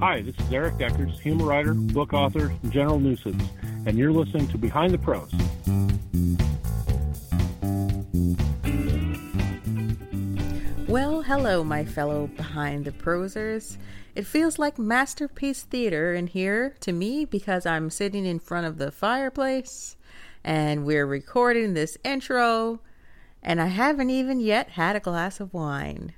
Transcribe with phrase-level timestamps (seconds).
[0.00, 3.44] Hi, this is Erik Deckers, humor writer, book author, general nuisance,
[3.84, 5.30] and you're listening to Behind the Prose.
[10.88, 13.76] Well, hello, my fellow Behind the Prosers.
[14.14, 18.78] It feels like Masterpiece Theater in here to me because I'm sitting in front of
[18.78, 19.98] the fireplace
[20.42, 22.80] and we're recording this intro,
[23.42, 26.14] and I haven't even yet had a glass of wine.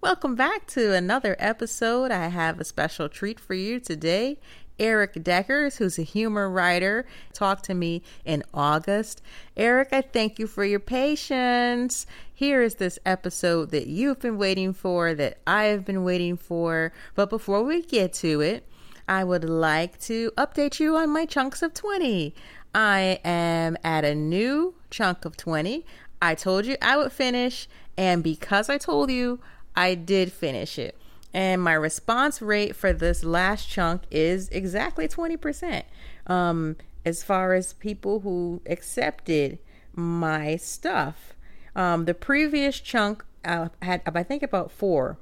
[0.00, 2.12] Welcome back to another episode.
[2.12, 4.38] I have a special treat for you today.
[4.78, 9.20] Erik Deckers, who's a humor writer, talked to me in August.
[9.56, 12.06] Erik, I thank you for your patience.
[12.32, 16.92] Here is this episode that you've been waiting for, that I have been waiting for.
[17.16, 18.68] But before we get to it,
[19.08, 22.36] I would like to update you on my chunks of 20.
[22.72, 25.84] I am at a new chunk of 20.
[26.22, 29.40] I told you I would finish, and because I told you,
[29.78, 30.98] I did finish it.
[31.32, 35.84] And my response rate for this last chunk is exactly 20%.
[36.26, 39.60] Um, as far as people who accepted
[39.94, 41.34] my stuff.
[41.76, 45.16] Um, the previous chunk uh, had, I think, about four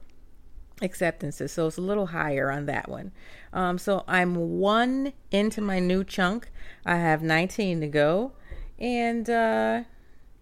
[0.80, 3.12] acceptances, so it's a little higher on that one.
[3.52, 6.50] Um, so I'm one into my new chunk.
[6.86, 8.32] I have 19 to go.
[8.78, 9.82] And uh,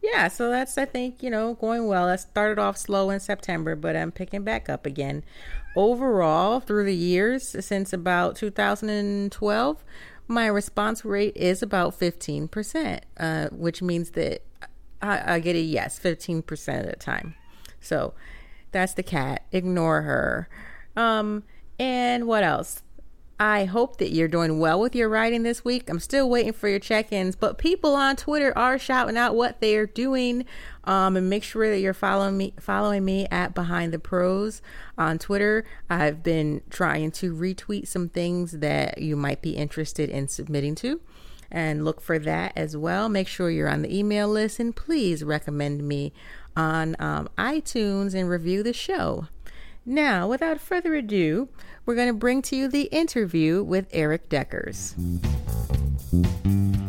[0.04, 2.08] yeah, so that's I think you know going well.
[2.08, 5.24] I started off slow in September, but I'm picking back up again.
[5.76, 9.84] Overall, through the years since about 2012,
[10.28, 14.42] my response rate is about 15%, uh, which means that
[15.00, 17.34] I, I get a yes 15% of the time.
[17.80, 18.14] So
[18.72, 19.46] that's the cat.
[19.52, 20.48] Ignore her.
[20.96, 21.44] Um,
[21.78, 22.82] and what else?
[23.38, 25.90] I hope that you're doing well with your writing this week.
[25.90, 29.60] I'm still waiting for your check ins, but people on Twitter are shouting out what
[29.60, 30.44] they are doing.
[30.84, 34.62] Um, and make sure that you're following me, following me at Behind the Prose
[34.96, 35.64] on Twitter.
[35.90, 41.00] I've been trying to retweet some things that you might be interested in submitting to.
[41.50, 43.08] And look for that as well.
[43.08, 46.12] Make sure you're on the email list and please recommend me
[46.56, 49.26] on um, iTunes and review the show.
[49.86, 51.48] Now, without further ado,
[51.84, 54.94] we're going to bring to you the interview with Erik Deckers.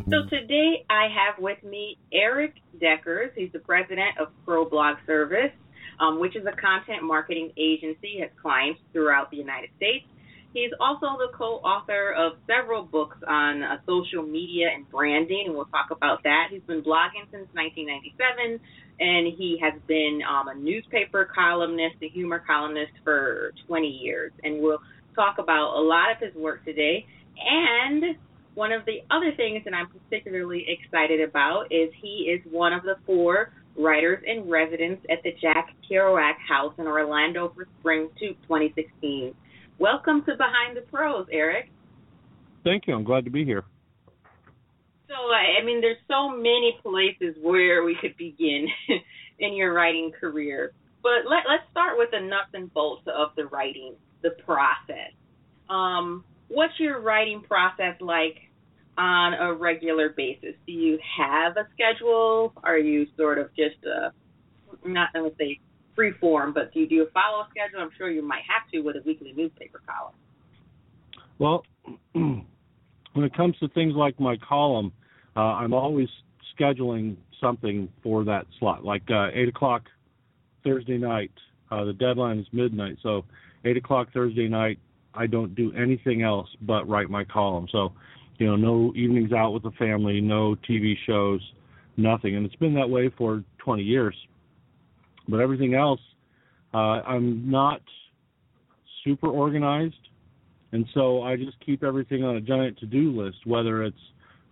[0.09, 3.31] So today I have with me Erik Deckers.
[3.35, 5.51] He's the president of Pro Blog Service,
[5.99, 10.05] um, which is a content marketing agency, has clients throughout the United States.
[10.53, 15.65] He's also the co-author of several books on uh, social media and branding, and we'll
[15.65, 16.47] talk about that.
[16.49, 18.61] He's been blogging since 1997,
[18.99, 24.31] and he has been um, a newspaper columnist, a humor columnist for 20 years.
[24.43, 24.81] And we'll
[25.15, 27.05] talk about a lot of his work today.
[27.37, 28.15] And
[28.53, 32.83] one of the other things that I'm particularly excited about is he is one of
[32.83, 39.33] the four writers in residence at the Jack Kerouac House in Orlando for Spring 2016.
[39.77, 41.69] Welcome to Behind the Prose, Erik.
[42.63, 42.95] Thank you.
[42.95, 43.65] I'm glad to be here.
[45.07, 48.67] So, I mean, there's so many places where we could begin
[49.39, 50.73] in your writing career.
[51.03, 53.93] But let, let's start with the nuts and bolts of the writing,
[54.23, 55.13] the process.
[55.69, 58.37] Um, what's your writing process like
[58.97, 60.55] on a regular basis?
[60.65, 62.53] Do you have a schedule?
[62.63, 64.11] Are you sort of just a,
[64.87, 65.59] not going to say
[65.95, 67.81] free form, but do you do a follow up schedule?
[67.81, 70.15] I'm sure you might have to with a weekly newspaper column.
[71.37, 71.65] Well,
[73.15, 74.91] when it comes to things like my column,
[75.37, 76.09] uh, I'm always
[76.57, 79.83] scheduling something for that slot, like uh, eight o'clock
[80.65, 81.31] Thursday night.
[81.71, 83.23] Uh, the deadline is midnight, so
[83.63, 84.79] eight o'clock Thursday night,
[85.13, 87.67] I don't do anything else but write my column.
[87.71, 87.93] So,
[88.37, 91.39] you know, no evenings out with the family, no TV shows,
[91.95, 94.15] nothing, and it's been that way for 20 years.
[95.29, 96.01] But everything else,
[96.73, 97.81] uh, I'm not
[99.05, 100.04] super organized,
[100.71, 103.97] and so I just keep everything on a giant to-do list, whether it's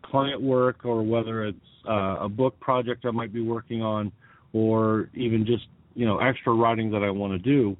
[0.04, 1.58] client work or whether it's
[1.88, 4.12] uh, a book project I might be working on,
[4.54, 5.66] or even just
[5.96, 7.76] you know extra writing that I want to do.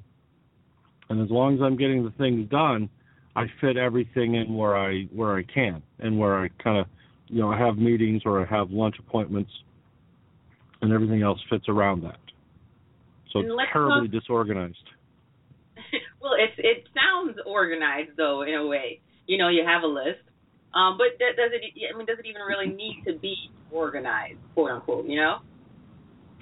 [1.08, 2.88] And as long as I'm getting the things done,
[3.36, 6.86] I fit everything in where I where I can and where I kind of
[7.28, 9.50] you know I have meetings or I have lunch appointments,
[10.82, 12.18] and everything else fits around that.
[13.32, 14.76] So it's terribly talk- disorganized.
[16.24, 19.00] Well, it's it sounds organized though in a way.
[19.26, 20.24] You know, you have a list,
[20.74, 21.62] um, but that, does it?
[21.94, 23.36] I mean, does it even really need to be
[23.70, 25.06] organized, quote unquote?
[25.06, 25.36] You know.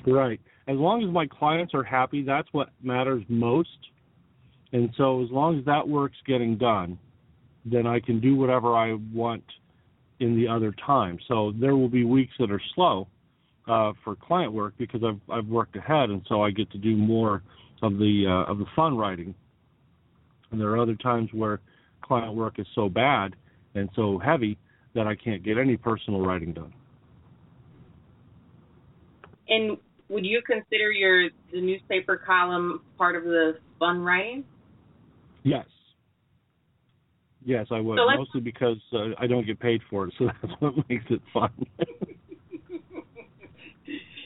[0.07, 0.41] Right.
[0.69, 3.69] As long as my clients are happy, that's what matters most.
[4.73, 6.99] And so, as long as that work's getting done,
[7.65, 9.45] then I can do whatever I want
[10.21, 11.19] in the other time.
[11.27, 13.09] So there will be weeks that are slow,
[13.69, 16.97] uh, for client work because I've I've worked ahead, and so I get to do
[16.97, 17.43] more
[17.83, 19.35] of the uh, of the fun writing.
[20.53, 21.61] And there are other times where
[22.03, 23.35] client work is so bad
[23.75, 24.59] and so heavy
[24.95, 26.73] that I can't get any personal writing done.
[29.49, 29.79] And
[30.09, 34.45] would you consider your the newspaper column part of the fun writing?
[35.43, 35.65] Yes.
[37.45, 37.99] Yes, I would.
[37.99, 41.21] So Mostly because uh, I don't get paid for it, so that's what makes it
[41.33, 41.51] fun.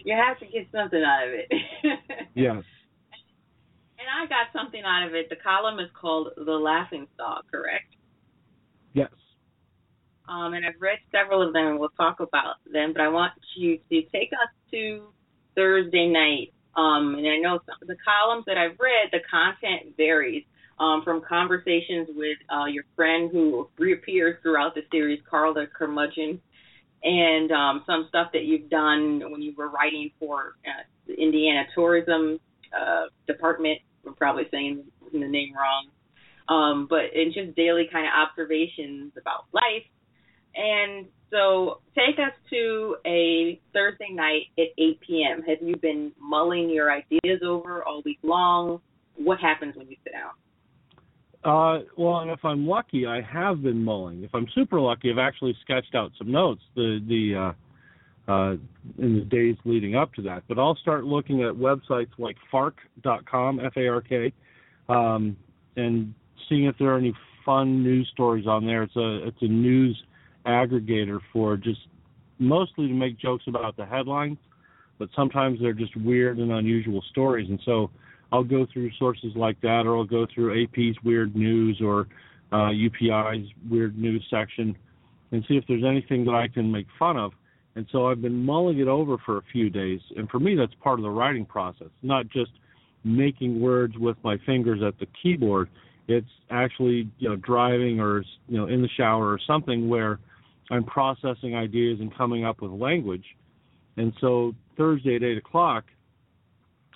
[0.05, 1.51] you have to get something out of it.
[2.35, 2.63] yes.
[4.17, 5.29] I got something out of it.
[5.29, 7.95] The column is called The Laughing Stock, correct?
[8.95, 9.11] Yes.
[10.27, 12.93] Um, and I've read several of them, and we'll talk about them.
[12.95, 15.09] But I want you to take us to
[15.55, 16.55] Thursday night.
[16.81, 20.45] Um, and I know some of the columns that I've read, the content varies
[20.79, 26.41] um, from conversations with uh, your friend who reappears throughout the series, Karl the Curmudgeon,
[27.03, 31.65] and um, some stuff that you've done when you were writing for uh, the Indiana
[31.75, 32.41] Tourism
[32.79, 33.79] uh, Department.
[34.07, 35.89] I'm probably saying the name wrong.
[36.49, 39.85] Um, but it's just daily kind of observations about life.
[40.55, 45.43] And so take us to a Thursday night at 8 p.m.
[45.43, 48.81] Have you been mulling your ideas over all week long?
[49.17, 50.31] What happens when you sit down?
[51.45, 54.25] Uh, well, and if I'm lucky, I have been mulling.
[54.25, 57.53] If I'm super lucky, I've actually sketched out some notes the the uh,
[58.29, 58.57] uh,
[58.99, 60.43] in the days leading up to that.
[60.49, 64.33] But I'll start looking at websites like Fark.com, F-A-R-K,
[64.89, 65.37] um,
[65.77, 66.15] and
[66.49, 67.15] seeing if there are any
[67.45, 68.83] fun news stories on there.
[68.83, 70.01] It's a it's a news
[70.45, 71.81] aggregator for just
[72.39, 74.39] mostly to make jokes about the headlines,
[74.99, 77.91] but sometimes they're just weird and unusual stories, and so
[78.33, 82.09] I'll go through sources like that, or I'll go through AP's Weird News or
[82.53, 84.77] uh, UPI's Weird News section
[85.33, 87.33] and see if there's anything that I can make fun of.
[87.77, 90.73] And so I've been mulling it over for a few days, and for me, that's
[90.83, 92.51] part of the writing process, not just
[93.05, 95.69] making words with my fingers at the keyboard.
[96.09, 100.19] It's actually, you know, driving or you know in the shower or something where
[100.71, 103.25] I'm processing ideas and coming up with language.
[103.99, 105.85] And so Thursday at eight o'clock,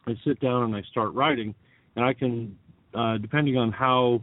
[0.06, 1.54] I sit down and I start writing,
[1.94, 2.56] and I can,
[2.94, 4.22] uh, depending on how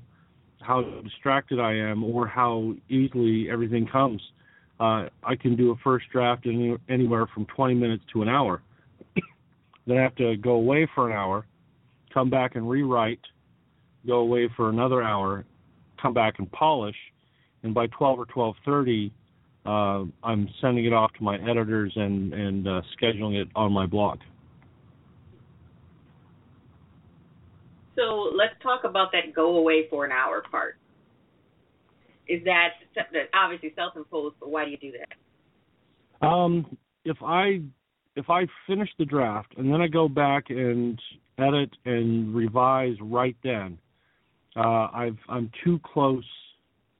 [0.59, 4.21] how distracted I am or how easily everything comes,
[4.79, 8.29] uh, I can do a first draft in any, anywhere from 20 minutes to an
[8.29, 8.62] hour.
[9.88, 11.45] then I have to go away for an hour,
[12.13, 13.21] come back and rewrite,
[14.06, 15.45] go away for another hour,
[16.01, 16.95] come back and polish,
[17.63, 19.12] and by 12 or 12:30,
[19.65, 23.85] uh, I'm sending it off to my editors and and uh, scheduling it on my
[23.85, 24.19] blog.
[27.95, 30.77] So let's talk about that go away for an hour part.
[32.27, 32.69] Is that
[33.33, 36.25] obviously self-imposed, but why do you do that?
[36.25, 37.62] Um, if I
[38.15, 41.00] if I finish the draft and then I go back and
[41.38, 43.77] edit and revise right then,
[44.56, 46.25] uh, I've I'm too close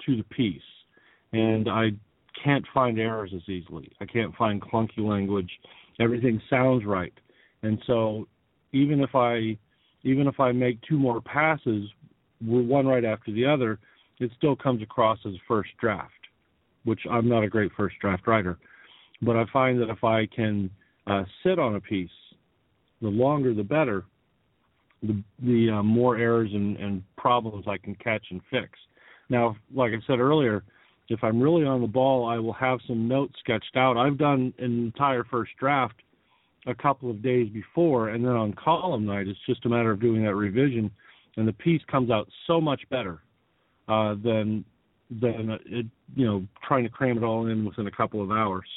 [0.06, 0.62] to the piece,
[1.34, 1.90] and I
[2.44, 3.92] can't find errors as easily.
[4.00, 5.50] I can't find clunky language.
[6.00, 7.14] Everything sounds right,
[7.64, 8.28] and so
[8.72, 9.58] even if I
[10.04, 11.90] even if I make two more passes,
[12.40, 13.80] one right after the other,
[14.20, 16.12] it still comes across as a first draft,
[16.84, 18.58] which I'm not a great first draft writer.
[19.22, 20.70] But I find that if I can
[21.06, 22.10] uh, sit on a piece,
[23.02, 24.06] the longer the better,
[25.04, 28.70] the, the uh, more errors and, and problems I can catch and fix.
[29.30, 30.64] Now, like I said earlier,
[31.10, 33.98] if I'm really on the ball, I will have some notes sketched out.
[33.98, 35.96] I've done an entire first draft
[36.66, 40.02] a couple of days before, and then on column night, it's just a matter of
[40.02, 40.92] doing that revision,
[41.38, 43.22] and the piece comes out so much better
[43.88, 44.64] uh, than
[45.10, 48.68] than it, you know trying to cram it all in within a couple of hours.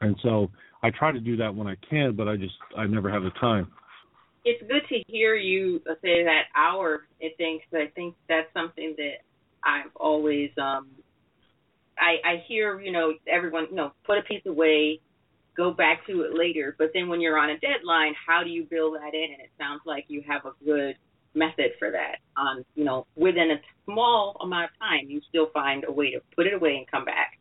[0.00, 0.50] And so
[0.82, 3.30] I try to do that when I can, but I just I never have the
[3.40, 3.70] time.
[4.44, 9.16] It's good to hear you say that hour thing because I think that's something that
[9.64, 10.88] I've always um
[11.98, 15.00] I I hear you know everyone you know put a piece away
[15.56, 16.76] go back to it later.
[16.78, 19.32] But then when you're on a deadline, how do you build that in?
[19.32, 20.96] And it sounds like you have a good
[21.36, 22.16] method for that.
[22.36, 26.20] On you know, within a small amount of time, you still find a way to
[26.34, 27.38] put it away and come back.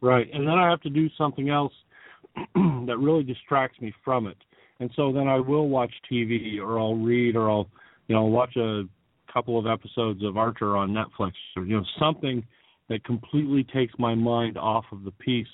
[0.00, 1.72] Right, and then I have to do something else
[2.54, 4.36] that really distracts me from it.
[4.80, 7.68] And so then I will watch TV, or I'll read, or I'll
[8.06, 8.84] you know watch a
[9.32, 12.44] couple of episodes of Archer on Netflix, or you know something
[12.88, 15.48] that completely takes my mind off of the piece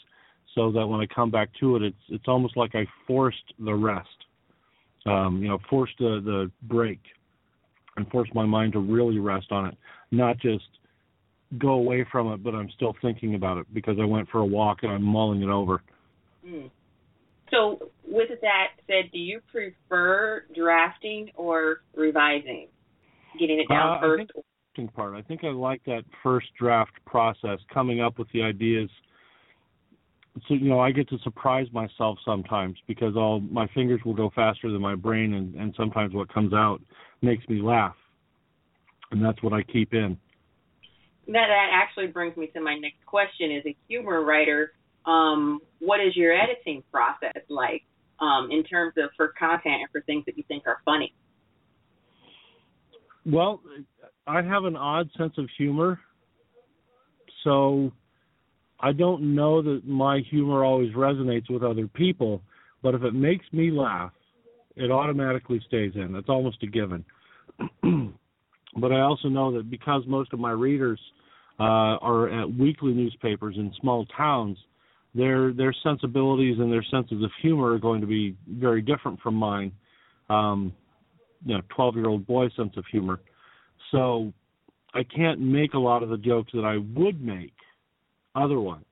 [0.55, 3.75] so that when I come back to it, it's it's almost like I forced the
[3.75, 4.09] rest,
[5.07, 7.01] um, you know, forced the the break,
[7.97, 9.77] and force my mind to really rest on it,
[10.11, 10.65] not just
[11.59, 14.45] go away from it, but I'm still thinking about it because I went for a
[14.45, 15.83] walk and I'm mulling it over.
[16.47, 16.71] Mm.
[17.51, 22.69] So, with that said, do you prefer drafting or revising,
[23.39, 24.33] getting it down uh, first?
[24.37, 24.41] I
[24.77, 25.15] think, part.
[25.15, 28.91] I think I like that first draft process, coming up with the ideas.
[30.49, 34.31] So you know, I get to surprise myself sometimes because all my fingers will go
[34.35, 36.81] faster than my brain, and and sometimes what comes out
[37.23, 37.95] makes me laugh,
[39.13, 40.19] and that's what I keep in.
[41.29, 44.73] That that actually brings me to my next question: As a humor writer,
[45.07, 47.85] um, what is your editing process like
[48.21, 51.15] um, in terms of for content and for things that you think are funny?
[53.25, 53.61] Well,
[54.27, 56.01] I have an odd sense of humor,
[57.45, 57.93] so
[58.81, 62.43] I don't know that my humor always resonates with other people,
[62.83, 64.13] but if it makes me laugh,
[64.77, 66.13] it automatically stays in.
[66.13, 67.05] That's almost a given.
[68.77, 71.01] but I also know that because most of my readers
[71.61, 74.59] uh, are at weekly newspapers in small towns,
[75.15, 79.35] their their sensibilities and their senses of humor are going to be very different from
[79.35, 79.71] mine.
[80.29, 80.73] Um,
[81.45, 83.21] you know, twelve year old boy sense of humor.
[83.93, 84.33] So
[84.93, 87.54] I can't make a lot of the jokes that I would make
[88.35, 88.83] otherwise.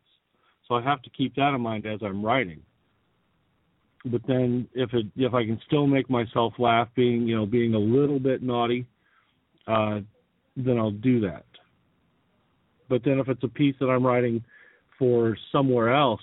[0.69, 2.63] So I have to keep that in mind as I'm writing.
[4.05, 7.75] But then if it if I can still make myself laugh being, you know, being
[7.75, 8.87] a little bit naughty,
[9.67, 10.01] uh,
[10.57, 11.45] then I'll do that.
[12.89, 14.45] But then if it's a piece that I'm writing
[14.99, 16.21] for somewhere else,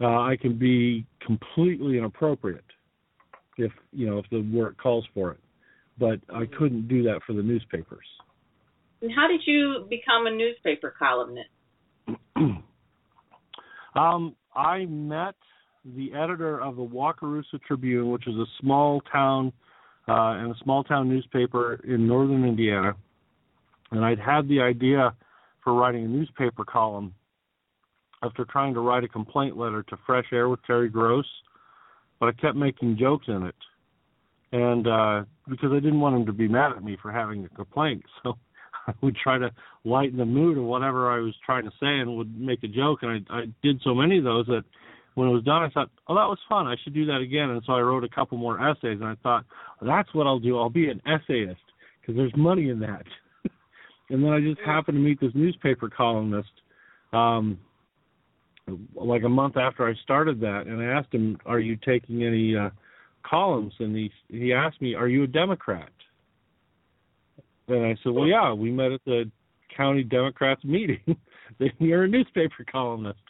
[0.00, 2.64] uh, I can be completely inappropriate
[3.56, 5.40] if you know if the work calls for it.
[5.98, 8.06] But I couldn't do that for the newspapers.
[9.02, 11.48] And how did you become a newspaper columnist?
[13.94, 15.34] um, I met
[15.84, 19.52] the editor of the Wakarusa Tribune, which is a small town
[20.08, 22.94] uh, and a small town newspaper in northern Indiana,
[23.92, 25.14] and I'd had the idea
[25.62, 27.14] for writing a newspaper column
[28.22, 31.26] after trying to write a complaint letter to Fresh Air with Terry Gross,
[32.18, 33.54] but I kept making jokes in it,
[34.52, 37.48] and uh, because I didn't want him to be mad at me for having a
[37.50, 38.36] complaint, so
[39.02, 39.50] I would try to
[39.84, 43.00] lighten the mood of whatever I was trying to say and would make a joke,
[43.02, 44.62] and I, I did so many of those that
[45.14, 46.66] when it was done, I thought, oh, that was fun.
[46.66, 49.16] I should do that again, and so I wrote a couple more essays, and I
[49.22, 49.44] thought,
[49.82, 50.58] that's what I'll do.
[50.58, 51.60] I'll be an essayist
[52.00, 53.04] because there's money in that.
[54.10, 56.50] and then I just happened to meet this newspaper columnist.
[57.12, 57.58] Um,
[58.94, 62.56] like a month after I started that, and I asked him, "Are you taking any
[62.56, 62.70] uh,
[63.28, 65.90] columns?" And he he asked me, "Are you a Democrat?"
[67.70, 69.30] And I said, "Well, yeah, we met at the
[69.76, 71.00] county Democrats meeting.
[71.78, 73.20] You're a newspaper columnist."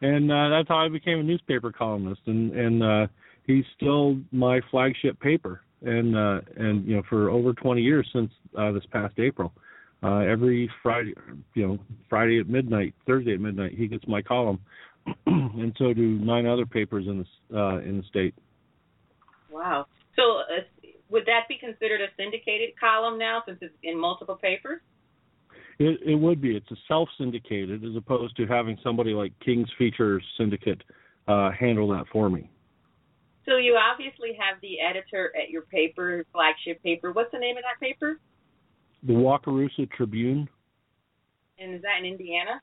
[0.00, 3.06] And uh, that's how I became a newspaper columnist, and and uh,
[3.46, 8.30] he's still my flagship paper, and uh, and you know for over 20 years since
[8.56, 9.52] uh, this past April.
[10.00, 11.12] Uh, every Friday,
[11.54, 11.78] you know,
[12.08, 14.60] Friday at midnight, Thursday at midnight, he gets my column,
[15.26, 18.34] and so do nine other papers in the uh, in the state.
[19.50, 19.86] Wow.
[20.14, 20.62] So uh,
[21.10, 24.80] would that be considered a syndicated column now, since it's in multiple papers?
[25.78, 26.56] It, it would be.
[26.56, 30.82] It's a self-syndicated, as opposed to having somebody like King's Features Syndicate
[31.28, 32.50] uh, handle that for me.
[33.46, 37.12] So you obviously have the editor at your paper, flagship paper.
[37.12, 38.20] What's the name of that paper?
[39.04, 40.48] The Wakarusa Tribune.
[41.58, 42.60] And is that in Indiana?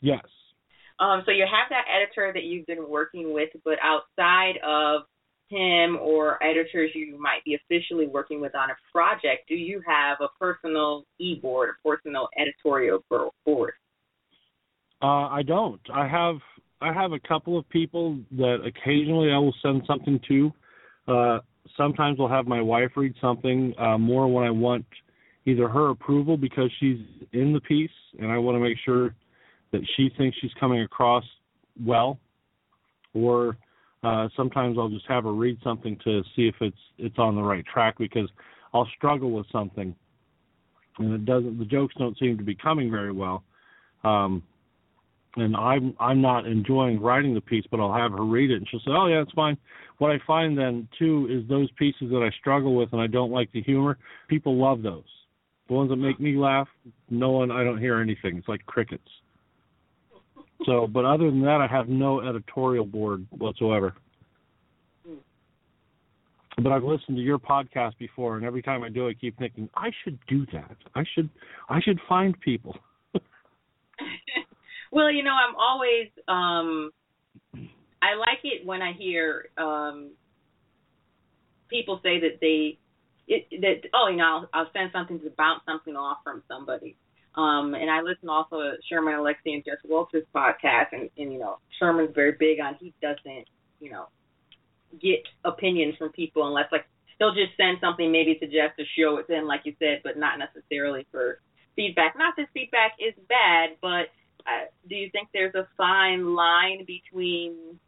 [0.00, 0.24] Yes.
[1.00, 5.02] Um, so you have that editor that you've been working with, but outside of
[5.48, 10.18] him or editors you might be officially working with on a project, do you have
[10.20, 13.02] a personal e-board, a personal editorial
[13.44, 13.72] board?
[15.02, 15.80] Uh, I don't.
[15.92, 16.36] I have
[16.80, 20.52] I have a couple of people that occasionally I will send something to.
[21.08, 21.38] Uh,
[21.76, 24.84] sometimes I'll have my wife read something uh, more when I want
[25.44, 26.98] either her approval because she's
[27.32, 29.14] in the piece and I want to make sure
[29.72, 31.24] that she thinks she's coming across
[31.84, 32.18] well,
[33.14, 33.56] or
[34.02, 37.42] uh, sometimes I'll just have her read something to see if it's it's on the
[37.42, 38.28] right track because
[38.72, 39.94] I'll struggle with something
[40.98, 43.44] and it doesn't the jokes don't seem to be coming very well.
[44.04, 44.42] Um,
[45.36, 48.68] and I'm I'm not enjoying writing the piece, but I'll have her read it, and
[48.68, 49.56] she'll say, "Oh yeah, it's fine."
[49.98, 53.32] What I find then too is those pieces that I struggle with and I don't
[53.32, 55.04] like the humor, people love those.
[55.68, 56.68] The ones that make me laugh,
[57.10, 58.38] no one, I don't hear anything.
[58.38, 59.08] It's like crickets.
[60.66, 63.94] So, but other than that, I have no editorial board whatsoever.
[66.60, 69.70] But I've listened to your podcast before, and every time I do, I keep thinking
[69.76, 70.76] I should do that.
[70.96, 71.30] I should,
[71.68, 72.76] I should find people.
[74.90, 76.90] well, you know, I'm always, um,
[78.02, 80.10] I like it when I hear um,
[81.68, 82.78] people say that they
[83.28, 86.96] it, that oh you know I'll, I'll send something to bounce something off from somebody.
[87.34, 91.38] Um, and I listen also to Sherman Alexie and Jess Walter's podcast, and, and you
[91.38, 93.46] know Sherman's very big on he doesn't
[93.80, 94.06] you know
[95.00, 96.86] get opinions from people unless like
[97.18, 100.38] they'll just send something, maybe suggest a show it's in, like you said, but not
[100.38, 101.40] necessarily for
[101.76, 102.14] feedback.
[102.16, 104.06] Not that feedback is bad, but
[104.46, 107.78] uh, do you think there's a fine line between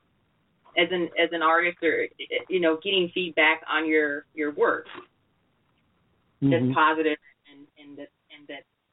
[0.78, 2.06] as an as an artist or
[2.48, 4.86] you know getting feedback on your your work
[6.42, 6.50] Mhm.
[6.50, 7.18] that's positive
[7.50, 8.10] and and and that's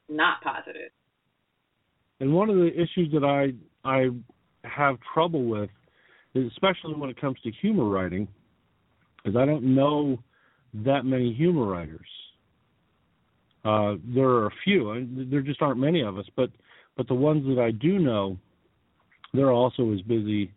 [0.08, 0.90] not positive?
[2.20, 3.52] And one of the issues that I
[3.88, 4.08] I
[4.64, 5.70] have trouble with,
[6.34, 8.28] is especially when it comes to humor writing,
[9.24, 10.18] is I don't know
[10.74, 12.06] that many humor writers.
[13.64, 16.26] Uh, there are a few, and there just aren't many of us.
[16.36, 16.50] But
[16.96, 18.36] but the ones that I do know,
[19.32, 20.52] they're also as busy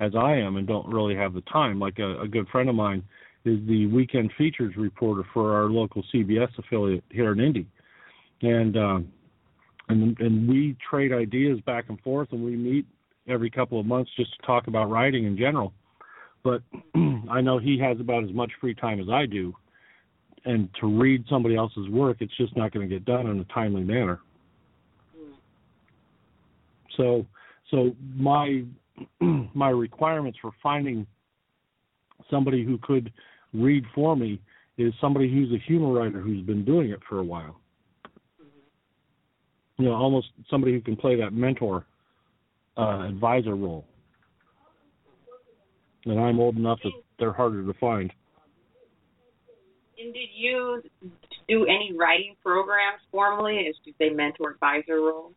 [0.00, 1.78] as I am and don't really have the time.
[1.80, 3.02] Like a, a good friend of mine
[3.44, 7.66] is the weekend features reporter for our local CBS affiliate here in Indy,
[8.42, 9.12] and um,
[9.88, 12.86] and and we trade ideas back and forth, and we meet
[13.28, 15.72] every couple of months just to talk about writing in general.
[16.42, 16.62] But
[17.30, 19.54] I know he has about as much free time as I do,
[20.44, 23.44] and to read somebody else's work, it's just not going to get done in a
[23.44, 24.20] timely manner.
[26.96, 27.26] So,
[27.70, 28.64] so my
[29.54, 31.06] my requirements for finding
[32.30, 33.12] somebody who could
[33.52, 34.40] read for me
[34.78, 37.60] is somebody who's a humor writer who's been doing it for a while.
[39.78, 41.84] You know, almost somebody who can play that mentor
[42.76, 43.84] uh, advisor role.
[46.04, 48.12] And I'm old enough that they're harder to find.
[49.98, 50.82] And did you
[51.48, 53.66] do any writing programs formally?
[53.68, 55.32] As you say, mentor advisor role?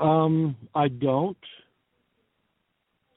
[0.00, 1.36] Um, I don't.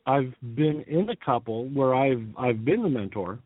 [0.06, 3.40] I've been in a couple where I've I've been the mentor,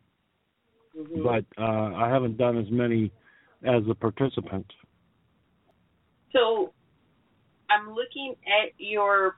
[0.96, 1.22] Mm-hmm.
[1.22, 3.10] but uh, I haven't done as many
[3.64, 4.66] as the participant.
[6.36, 6.72] So
[7.70, 9.36] I'm looking at your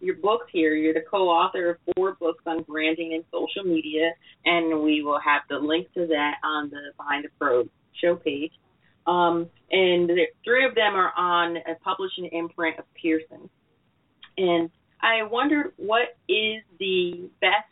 [0.00, 0.74] your books here.
[0.74, 4.12] You're the co-author of four books on branding and social media,
[4.44, 7.64] and we will have the link to that on the Behind the Pro
[8.00, 8.52] show page.
[9.08, 13.50] Um, and the, three of them are on a publishing imprint of Pearson.
[14.36, 17.66] And I wondered what is the best,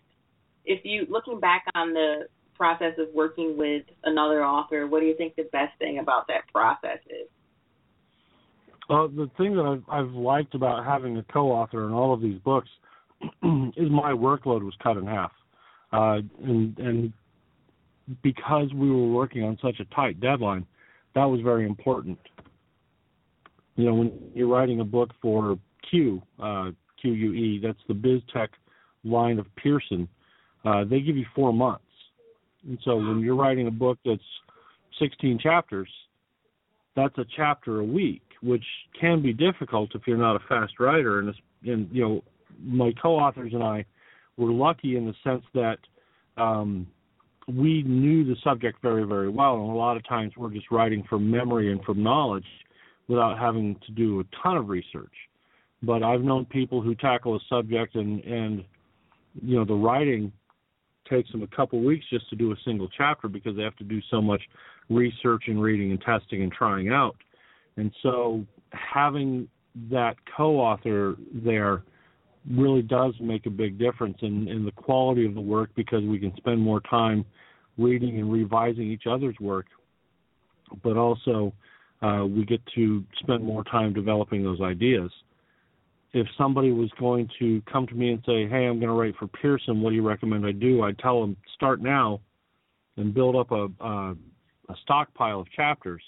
[0.64, 2.26] if you looking back on the
[2.56, 6.48] process of working with another author, what do you think the best thing about that
[6.52, 7.28] process is?
[8.88, 12.38] Uh, the thing that I've, I've liked about having a co-author in all of these
[12.40, 12.68] books
[13.22, 15.32] is my workload was cut in half,
[15.92, 17.12] uh, and and
[18.22, 20.64] because we were working on such a tight deadline,
[21.14, 22.18] that was very important.
[23.74, 25.58] You know, when you're writing a book for
[25.90, 26.70] Que, uh,
[27.02, 28.48] QUE, that's the BizTech
[29.04, 30.08] line of Pearson,
[30.64, 31.82] uh, they give you four months.
[32.66, 34.20] And so when you're writing a book that's
[34.98, 35.88] 16 chapters,
[36.96, 38.64] that's a chapter a week, which
[39.00, 41.20] can be difficult if you're not a fast writer.
[41.20, 42.24] And, and you know,
[42.62, 43.84] my co-authors and I
[44.36, 45.78] were lucky in the sense that
[46.36, 46.86] um,
[47.48, 51.04] we knew the subject very, very well, and a lot of times we're just writing
[51.08, 52.46] from memory and from knowledge
[53.08, 55.12] without having to do a ton of research.
[55.82, 58.64] But I've known people who tackle a subject and and
[59.42, 60.32] you know the writing
[61.08, 63.84] takes them a couple weeks just to do a single chapter because they have to
[63.84, 64.40] do so much
[64.88, 67.16] research and reading and testing and trying out.
[67.76, 69.48] And so having
[69.90, 71.82] that co-author there
[72.50, 76.18] really does make a big difference in, in the quality of the work because we
[76.18, 77.24] can spend more time
[77.76, 79.66] reading and revising each other's work,
[80.82, 81.52] but also
[82.02, 85.10] uh, we get to spend more time developing those ideas.
[86.12, 89.16] If somebody was going to come to me and say, "Hey, I'm going to write
[89.16, 89.82] for Pearson.
[89.82, 92.20] What do you recommend I do?" I'd tell them start now
[92.96, 94.16] and build up a, a,
[94.68, 96.02] a stockpile of chapters,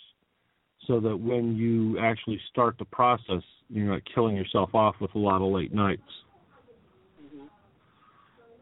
[0.88, 5.18] so that when you actually start the process, you're not killing yourself off with a
[5.18, 6.03] lot of late nights.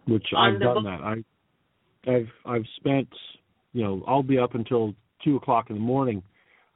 [0.07, 1.01] Which On I've done book- that.
[1.03, 1.25] I
[2.11, 3.09] I've I've spent
[3.73, 6.23] you know I'll be up until two o'clock in the morning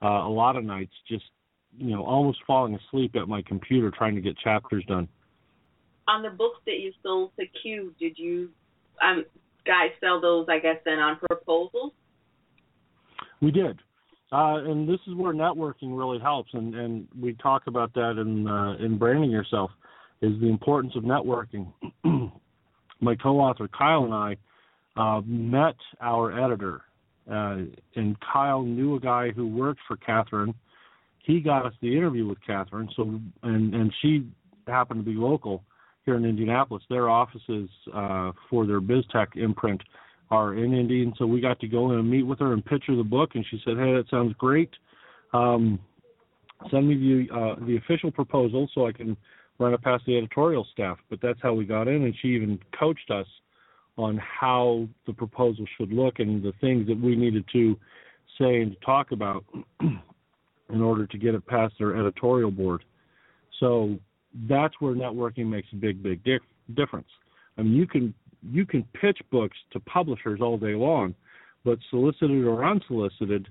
[0.02, 1.24] uh, a lot of nights just
[1.78, 5.06] you know almost falling asleep at my computer trying to get chapters done.
[6.08, 8.48] On the books that you sold to Que, did you
[9.00, 9.24] um,
[9.64, 11.92] guys sell those, I guess, then on proposals?
[13.40, 13.78] We did,
[14.32, 18.46] uh, and this is where networking really helps, and and we talk about that in
[18.46, 19.70] uh, in branding yourself
[20.22, 21.72] is the importance of networking.
[23.00, 24.36] my co-author Kyle and I
[24.96, 26.82] uh, met our editor,
[27.30, 27.58] uh,
[27.96, 30.54] and Kyle knew a guy who worked for Catherine.
[31.18, 34.28] He got us the interview with Catherine, so and and she
[34.68, 35.64] happened to be local
[36.04, 36.84] here in Indianapolis.
[36.88, 39.82] Their offices uh, for their BizTech imprint
[40.30, 42.64] are in Indy, and so we got to go in and meet with her and
[42.64, 43.30] her the book.
[43.34, 44.70] And she said, "Hey, that sounds great.
[45.32, 45.78] Um,
[46.70, 49.16] send me the uh, the official proposal so I can
[49.58, 52.58] run it past the editorial staff." But that's how we got in, and she even
[52.78, 53.26] coached us
[53.96, 57.76] on how the proposal should look and the things that we needed to
[58.38, 59.44] say and to talk about
[59.80, 62.82] in order to get it past their editorial board.
[63.58, 63.98] So
[64.48, 66.40] that's where networking makes a big, big dif-
[66.74, 67.08] difference.
[67.58, 71.14] I mean, you can you can pitch books to publishers all day long,
[71.64, 73.48] but solicited or unsolicited,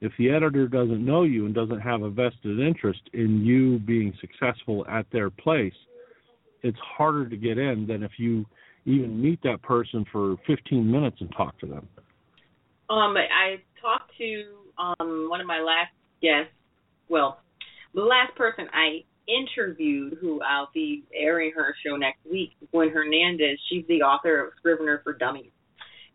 [0.00, 4.12] if the editor doesn't know you and doesn't have a vested interest in you being
[4.20, 5.74] successful at their place,
[6.62, 8.44] it's harder to get in than if you
[8.84, 11.88] even meet that person for 15 minutes and talk to them.
[12.90, 14.44] Um, I talked to
[14.76, 16.52] um, one of my last guests.
[17.08, 17.38] Well,
[17.94, 23.58] the last person I interviewed, who I'll be airing her show next week, Gwen Hernandez.
[23.68, 25.50] She's the author of Scrivener for Dummies.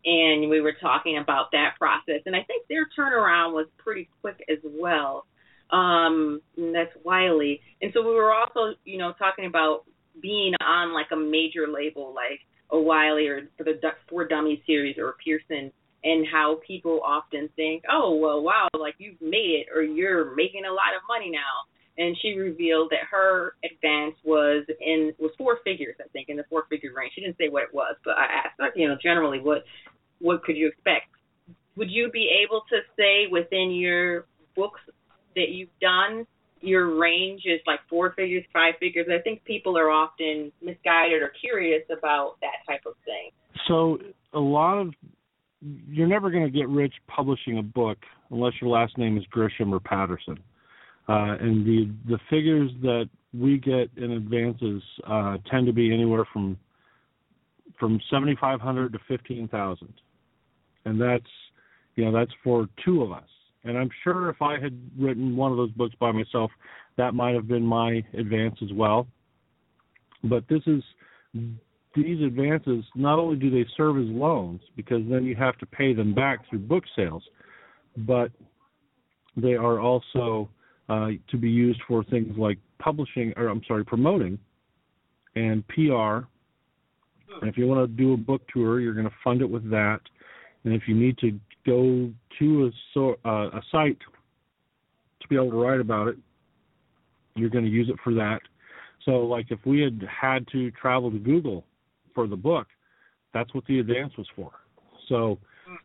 [0.04, 2.22] And we were talking about that process.
[2.26, 5.26] And I think their turnaround was pretty quick as well.
[5.70, 7.60] Um, that's Wiley.
[7.82, 9.84] And so we were also, you know, talking about
[10.22, 12.40] being on like a major label like
[12.70, 15.72] a Wiley or for the For Dummies series or Pearson
[16.04, 20.64] and how people often think, oh, well, wow, like you've made it or you're making
[20.64, 21.66] a lot of money now
[21.98, 26.44] and she revealed that her advance was in was four figures, I think, in the
[26.48, 27.12] four figure range.
[27.14, 29.64] She didn't say what it was, but I asked her, you know, generally what
[30.20, 31.06] what could you expect?
[31.76, 34.80] Would you be able to say within your books
[35.36, 36.26] that you've done
[36.60, 39.06] your range is like four figures, five figures?
[39.12, 43.30] I think people are often misguided or curious about that type of thing.
[43.66, 43.98] So
[44.32, 44.94] a lot of
[45.60, 47.98] you're never going to get rich publishing a book
[48.30, 50.38] unless your last name is Grisham or Patterson.
[51.08, 56.26] Uh, and the the figures that we get in advances uh, tend to be anywhere
[56.32, 56.58] from
[57.78, 59.94] from 7,500 to 15,000,
[60.84, 61.24] and that's
[61.96, 63.28] you know that's for two of us.
[63.64, 66.50] And I'm sure if I had written one of those books by myself,
[66.96, 69.06] that might have been my advance as well.
[70.24, 70.82] But this is
[71.94, 72.84] these advances.
[72.94, 76.48] Not only do they serve as loans because then you have to pay them back
[76.48, 77.22] through book sales,
[77.96, 78.30] but
[79.36, 80.48] they are also
[80.88, 84.38] uh, to be used for things like publishing, or I'm sorry, promoting
[85.36, 86.26] and PR.
[87.40, 89.68] And if you want to do a book tour, you're going to fund it with
[89.70, 90.00] that.
[90.64, 93.98] And if you need to go to a, so, uh, a site
[95.20, 96.16] to be able to write about it,
[97.36, 98.40] you're going to use it for that.
[99.04, 101.64] So, like if we had had to travel to Google
[102.14, 102.66] for the book,
[103.32, 104.50] that's what the advance was for.
[105.08, 105.38] So,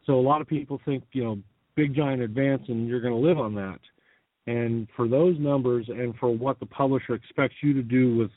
[0.06, 1.40] so a lot of people think you know
[1.76, 3.80] big giant advance and you're going to live on that.
[4.48, 8.32] And for those numbers and for what the publisher expects you to do with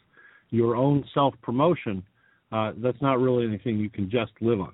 [0.51, 2.03] your own self promotion,
[2.53, 4.73] uh, that's not really anything you can just live on.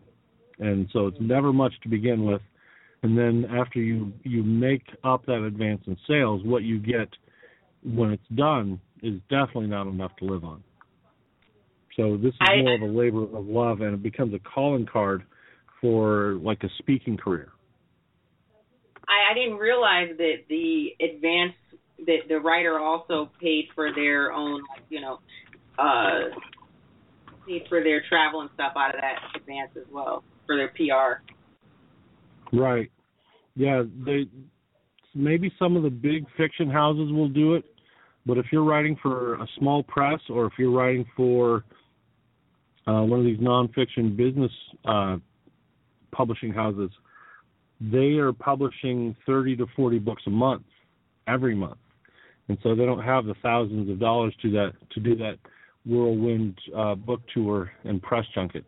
[0.58, 2.42] And so it's never much to begin with.
[3.02, 7.08] And then after you you make up that advance in sales, what you get
[7.82, 10.62] when it's done is definitely not enough to live on.
[11.96, 15.24] So this is more of a labor of love, and it becomes a calling card
[15.80, 17.52] for like a speaking career.
[19.12, 21.52] I, I didn't realize that the advance
[22.06, 25.18] that the writer also paid for their own, like, you know,
[25.78, 26.34] uh,
[27.46, 31.22] paid for their travel and stuff out of that advance as well for their PR.
[32.56, 32.90] Right.
[33.54, 33.82] Yeah.
[34.04, 34.26] They
[35.14, 37.64] maybe some of the big fiction houses will do it,
[38.24, 41.64] but if you're writing for a small press or if you're writing for
[42.86, 44.50] uh, one of these nonfiction business
[44.86, 45.16] uh,
[46.12, 46.90] publishing houses,
[47.90, 50.64] they are publishing 30 to 40 books a month
[51.26, 51.78] every month.
[52.48, 55.38] And so they don't have the thousands of dollars to that to do that
[55.84, 58.64] whirlwind uh, book tour and press junket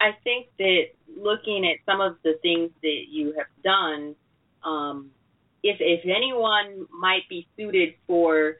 [0.00, 0.82] i think that
[1.18, 4.14] looking at some of the things that you have done
[4.64, 5.10] um,
[5.62, 8.56] if if anyone might be suited for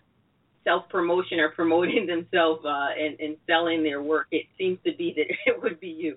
[0.64, 5.12] self promotion or promoting themselves uh, and, and selling their work it seems to be
[5.14, 6.16] that it would be you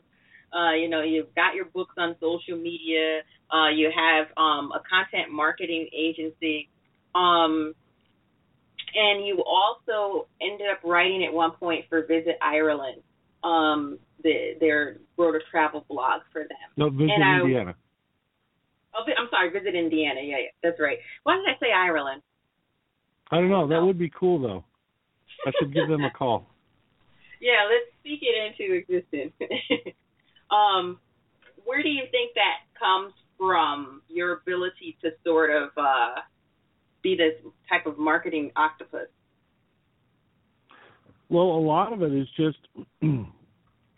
[0.53, 3.21] uh, you know, you've got your books on social media.
[3.53, 6.69] Uh, you have um, a content marketing agency.
[7.15, 7.73] Um,
[8.95, 13.01] and you also ended up writing at one point for Visit Ireland.
[13.43, 16.69] Um, the, their wrote a travel blog for them.
[16.77, 17.75] No, Visit Indiana.
[18.95, 20.19] Oh, I'm sorry, Visit Indiana.
[20.21, 20.97] Yeah, yeah, that's right.
[21.23, 22.21] Why did I say Ireland?
[23.31, 23.67] I don't know.
[23.67, 24.65] That would be cool, though.
[25.45, 26.47] I should give them a call.
[27.41, 29.31] Yeah, let's speak it into existence.
[30.51, 30.99] Um,
[31.65, 34.01] where do you think that comes from?
[34.09, 36.21] Your ability to sort of uh,
[37.03, 37.33] be this
[37.69, 39.07] type of marketing octopus.
[41.29, 42.57] Well, a lot of it is just,
[43.01, 43.27] you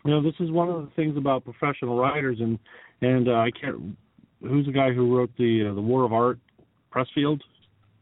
[0.04, 2.58] know, this is one of the things about professional writers, and
[3.00, 3.96] and uh, I can't.
[4.42, 6.38] Who's the guy who wrote the uh, the War of Art?
[6.94, 7.40] Pressfield.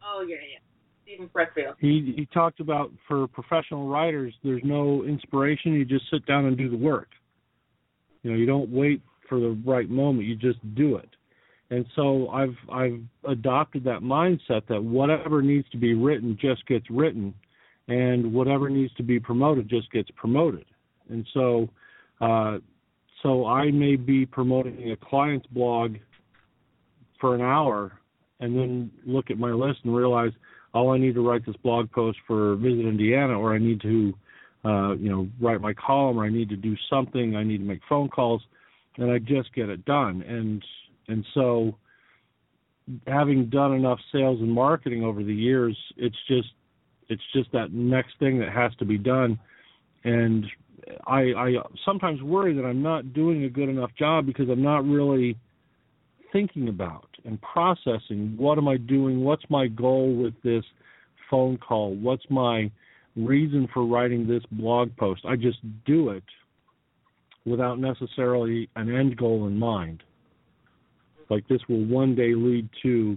[0.05, 0.59] Oh yeah, yeah.
[1.05, 1.75] Steven Pressfield.
[1.79, 5.75] He he talked about for professional writers, there's no inspiration.
[5.75, 7.09] You just sit down and do the work.
[8.23, 11.09] You know, you don't wait for the right moment; you just do it.
[11.71, 16.89] And so I've I've adopted that mindset that whatever needs to be written just gets
[16.91, 17.33] written,
[17.89, 20.65] and whatever needs to be promoted just gets promoted.
[21.09, 21.69] And so,
[22.21, 22.59] uh,
[23.23, 25.97] so I may be promoting a client's blog
[27.21, 27.93] for an hour,
[28.41, 30.33] and then look at my list and realize,
[30.75, 34.15] oh, I need to write this blog post for Visit Indiana, or I need to,
[34.65, 37.65] uh, you know, write my column, or I need to do something, I need to
[37.65, 38.43] make phone calls,
[38.97, 40.23] and I just get it done.
[40.23, 40.63] And
[41.09, 41.77] and so,
[43.07, 46.49] having done enough sales and marketing over the years, it's just
[47.09, 49.39] it's just that next thing that has to be done.
[50.05, 50.47] And
[51.07, 54.85] I, I sometimes worry that I'm not doing a good enough job because I'm not
[54.85, 55.37] really
[56.33, 60.65] thinking about and processing what am I doing, what's my goal with this
[61.31, 62.71] phone call, what's my
[63.27, 65.23] reason for writing this blog post.
[65.27, 66.25] I just do it
[67.45, 70.03] without necessarily an end goal in mind.
[71.29, 73.17] Like this will one day lead to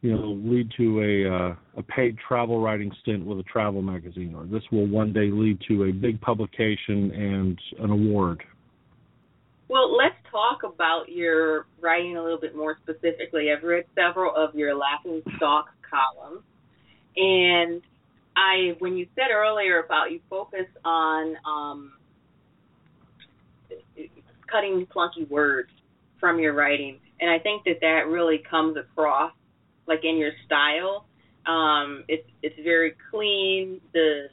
[0.00, 4.34] you know, lead to a uh, a paid travel writing stint with a travel magazine,
[4.34, 8.42] or this will one day lead to a big publication and an award.
[9.68, 13.50] Well, let's talk about your writing a little bit more specifically.
[13.50, 16.44] I've read several of your Laughing Stock columns,
[17.16, 17.82] and
[18.38, 21.92] I, when you said earlier about you focus on um,
[24.50, 25.70] cutting clunky words
[26.20, 29.32] from your writing, and I think that that really comes across
[29.88, 31.06] like in your style.
[31.46, 33.80] Um, it's it's very clean.
[33.92, 34.26] The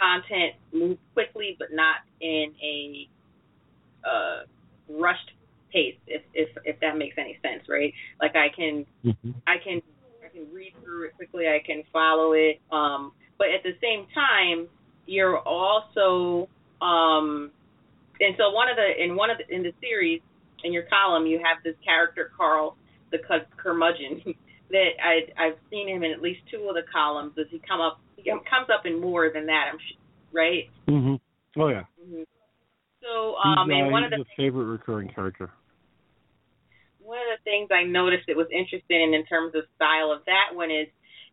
[0.00, 3.08] content moves quickly, but not in a
[4.08, 4.42] uh,
[4.88, 5.32] rushed
[5.72, 5.96] pace.
[6.06, 7.92] If if if that makes any sense, right?
[8.20, 9.30] Like I can mm-hmm.
[9.48, 9.82] I can
[10.24, 11.46] I can read through it quickly.
[11.48, 12.60] I can follow it.
[12.70, 14.68] Um, but at the same time,
[15.06, 16.48] you're also
[16.82, 17.50] um,
[18.20, 20.20] and so one of the in one of the in the series
[20.64, 22.76] in your column you have this character Karl
[23.10, 23.18] the
[23.56, 24.22] curmudgeon
[24.70, 27.32] that I I've seen him in at least two of the columns.
[27.36, 28.00] Does he come up?
[28.16, 29.70] He comes up in more than that.
[29.72, 29.98] I'm sure,
[30.32, 30.68] right.
[30.86, 31.20] Mhm.
[31.56, 31.84] Oh yeah.
[32.02, 32.22] Mm-hmm.
[33.00, 35.50] So um, he's, and one of the favorite recurring character.
[37.00, 40.52] One of the things I noticed that was interesting in terms of style of that
[40.52, 40.88] one is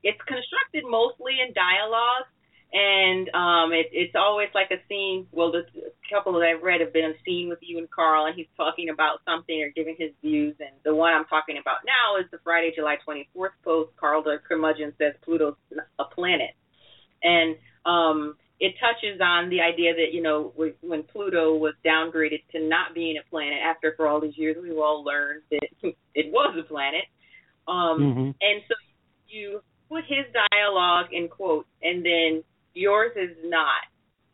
[0.05, 2.29] it's constructed mostly in dialogue
[2.71, 5.65] and um it, it's always like a scene well the
[6.09, 8.89] couple that i've read have been a scene with you and karl and he's talking
[8.89, 12.37] about something or giving his views and the one i'm talking about now is the
[12.43, 15.55] friday july 24th post karl the curmudgeon says pluto's
[15.99, 16.53] a planet
[17.23, 22.61] and um it touches on the idea that you know when pluto was downgraded to
[22.67, 25.67] not being a planet after for all these years we've all learned that
[26.13, 27.05] it was a planet
[27.67, 28.29] um mm-hmm.
[28.41, 28.75] and so
[29.27, 32.43] you put his dialogue in quotes and then
[32.74, 33.86] yours is not.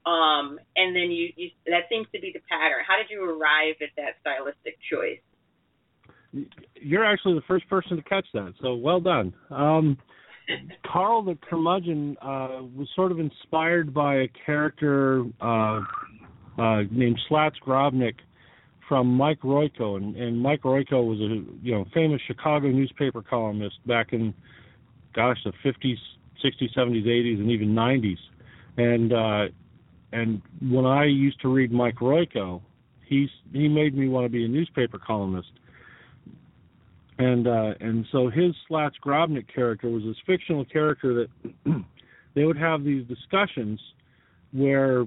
[0.04, 2.84] Um, and then you, you that seems to be the pattern.
[2.88, 5.20] How did you arrive at that stylistic choice?
[6.74, 9.34] You're actually the first person to catch that, so well done.
[9.52, 9.98] Um,
[10.92, 15.82] Karl the curmudgeon uh, was sort of inspired by a character uh,
[16.58, 18.16] uh, named Slats Grobnik
[18.88, 23.76] from Mike Royko, and, and Mike Royko was a you know famous Chicago newspaper columnist
[23.86, 24.34] back in,
[25.14, 25.98] gosh, the 50s,
[26.44, 28.18] 60s, 70s, 80s, and even 90s.
[28.78, 29.54] And uh,
[30.14, 32.62] and when I used to read Mike Royko,
[33.06, 35.52] he's he made me want to be a newspaper columnist.
[37.18, 41.54] And uh, and so his Slats Grobnik character was this fictional character that
[42.36, 43.80] they would have these discussions
[44.52, 45.06] where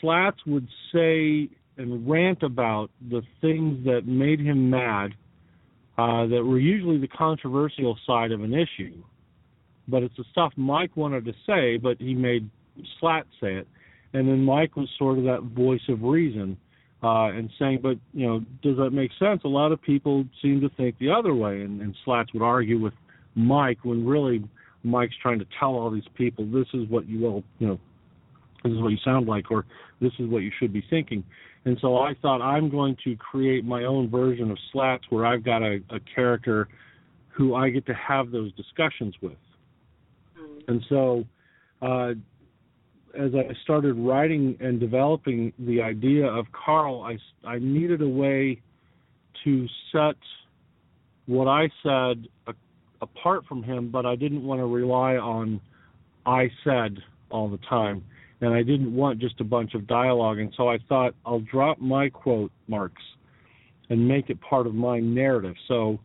[0.00, 5.14] Slats would say and rant about the things that made him mad
[5.98, 9.02] uh, that were usually the controversial side of an issue.
[9.86, 12.48] But it's the stuff Mike wanted to say, but he made
[12.98, 13.68] Slat say it,
[14.12, 16.56] and then Mike was sort of that voice of reason
[17.02, 19.42] uh, and saying, but you know, does that make sense?
[19.44, 22.80] A lot of people seem to think the other way, and, and Slats would argue
[22.80, 22.94] with
[23.34, 24.42] Mike when really
[24.82, 27.80] Mike's trying to tell all these people this is what you will, you know,
[28.62, 29.66] this is what you sound like, or
[30.00, 31.22] this is what you should be thinking.
[31.66, 35.44] And so I thought I'm going to create my own version of Slats where I've
[35.44, 36.68] got a, a character
[37.28, 39.36] who I get to have those discussions with.
[40.68, 41.24] And so
[41.82, 42.10] uh,
[43.18, 48.60] as I started writing and developing the idea of Karl, I, I needed a way
[49.44, 50.16] to set
[51.26, 52.54] what I said a,
[53.00, 55.60] apart from him, but I didn't want to rely on
[56.26, 56.98] I said
[57.30, 58.02] all the time.
[58.40, 60.38] And I didn't want just a bunch of dialogue.
[60.38, 63.02] And so I thought I'll drop my quote marks
[63.90, 65.54] and make it part of my narrative.
[65.68, 65.98] So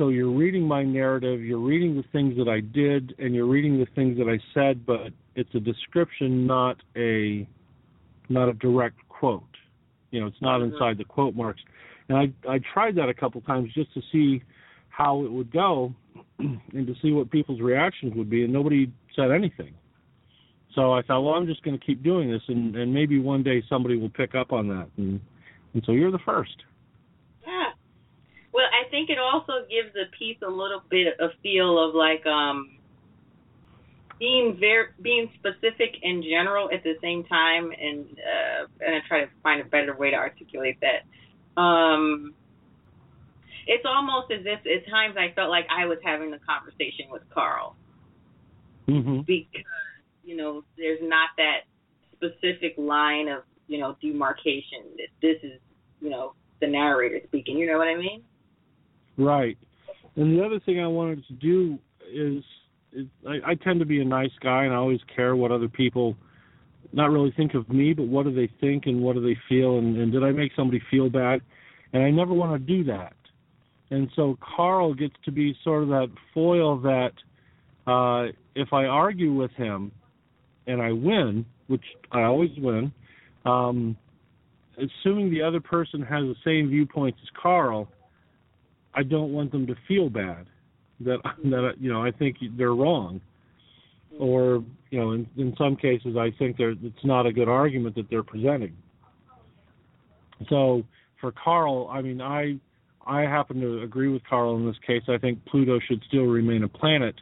[0.00, 3.78] so you're reading my narrative, you're reading the things that I did, and you're reading
[3.78, 7.46] the things that I said, but it's a description, not a
[8.30, 9.42] not a direct quote.
[10.10, 10.72] You know, it's not Mhm.
[10.72, 11.62] inside the quote marks.
[12.08, 14.40] And I I tried that a couple times just to see
[14.88, 15.94] how it would go
[16.38, 19.74] and to see what people's reactions would be, and nobody said anything.
[20.74, 23.42] So I thought, well, I'm just going to keep doing this, and and maybe one
[23.42, 25.20] day somebody will pick up on that, and
[25.74, 26.64] and so you're the first.
[28.92, 29.08] Yeah.
[29.08, 32.26] Well, I think it also gives the piece a little bit of feel of like
[32.26, 32.78] um
[34.18, 39.24] being very being specific in general at the same time and uh and I try
[39.24, 41.60] to find a better way to articulate that.
[41.60, 42.34] Um
[43.66, 47.22] it's almost as if at times I felt like I was having a conversation with
[47.32, 47.76] Karl
[48.88, 49.64] hmm because
[50.24, 51.62] you know there's not that
[52.14, 55.60] specific line of you know demarcation that this is
[56.00, 58.22] you know the narrator speaking you know what i mean
[59.16, 59.58] Right.
[60.16, 61.78] And the other thing I wanted to do
[62.12, 62.42] is,
[62.92, 65.68] is I, I tend to be a nice guy, and I always care what other
[65.68, 66.16] people
[66.92, 69.78] not really think of me, but what do they think and what do they feel,
[69.78, 71.40] and, and did I make somebody feel bad?
[71.92, 73.14] And I never want to do that.
[73.90, 77.12] And so Karl gets to be sort of that foil that
[77.86, 79.90] uh, if I argue with him
[80.66, 82.92] and I win, which I always win,
[83.44, 83.96] um,
[84.76, 87.88] assuming the other person has the same viewpoints as Karl,
[88.94, 90.46] I don't want them to feel bad
[91.00, 93.20] that that you know I think they're wrong,
[94.18, 97.94] or you know in in some cases I think they're it's not a good argument
[97.96, 98.76] that they're presenting.
[100.48, 100.84] So
[101.20, 102.58] for Karl, I mean I
[103.06, 105.02] I happen to agree with Karl in this case.
[105.08, 107.14] I think Pluto should still remain a planet,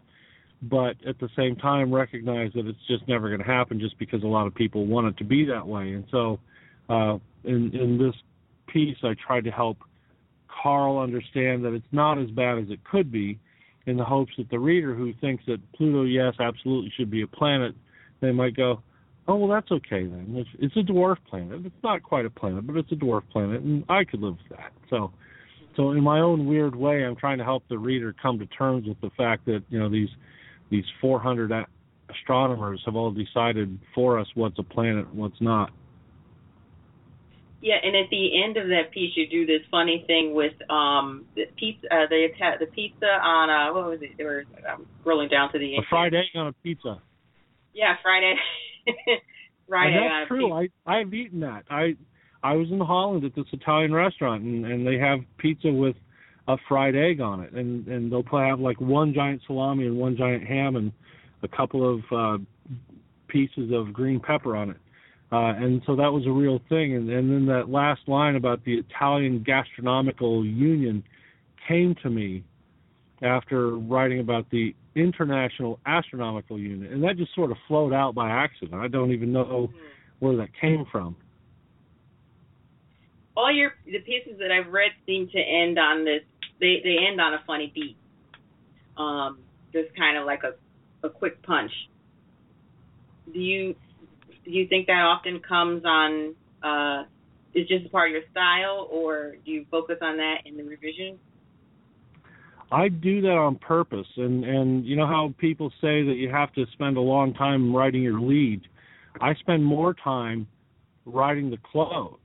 [0.62, 4.22] but at the same time recognize that it's just never going to happen just because
[4.22, 5.92] a lot of people want it to be that way.
[5.92, 6.40] And so
[6.88, 8.14] uh, in in this
[8.66, 9.78] piece, I tried to help
[10.62, 13.38] Karl understand that it's not as bad as it could be,
[13.86, 17.26] in the hopes that the reader who thinks that Pluto, yes, absolutely should be a
[17.26, 17.74] planet,
[18.20, 18.82] they might go,
[19.26, 20.34] oh well, that's okay then.
[20.36, 21.64] It's, it's a dwarf planet.
[21.64, 24.58] It's not quite a planet, but it's a dwarf planet, and I could live with
[24.58, 24.72] that.
[24.90, 25.12] So,
[25.76, 28.86] so in my own weird way, I'm trying to help the reader come to terms
[28.86, 30.08] with the fact that you know these
[30.70, 31.50] these 400
[32.10, 35.70] astronomers have all decided for us what's a planet and what's not.
[37.60, 41.24] Yeah and at the end of that piece you do this funny thing with um
[41.34, 44.86] the pizza uh, the Ita- the pizza on uh what was it they were um,
[45.04, 45.84] scrolling down to the end.
[45.84, 47.00] A fried egg on a pizza.
[47.74, 48.34] yeah friday
[49.68, 50.48] friday and on a that's true.
[50.62, 50.72] pizza.
[50.86, 51.64] I I've eaten that.
[51.70, 51.94] I
[52.42, 55.96] I was in Holland at this Italian restaurant and and they have pizza with
[56.46, 60.16] a fried egg on it and and they'll have like one giant salami and one
[60.16, 60.92] giant ham and
[61.42, 62.38] a couple of uh
[63.28, 64.76] pieces of green pepper on it.
[65.30, 68.64] Uh and so that was a real thing and and then that last line about
[68.64, 71.02] the Italian gastronomical union
[71.66, 72.44] came to me
[73.22, 78.30] after writing about the International Astronomical Union and that just sort of flowed out by
[78.30, 78.74] accident.
[78.80, 79.70] I don't even know
[80.20, 81.16] where that came from.
[83.38, 86.22] all your the pieces that I've read seem to end on this.
[86.60, 87.96] They they end on a funny beat.
[88.96, 89.38] Um,
[89.72, 90.54] just kind of like a
[91.06, 91.70] a quick punch.
[93.32, 93.76] Do you
[94.48, 96.34] do you think that often comes on?
[96.62, 97.04] Uh,
[97.54, 100.62] is just a part of your style, or do you focus on that in the
[100.62, 101.18] revision?
[102.70, 106.52] I do that on purpose, and and you know how people say that you have
[106.54, 108.62] to spend a long time writing your lead.
[109.20, 110.46] I spend more time
[111.06, 112.18] writing the close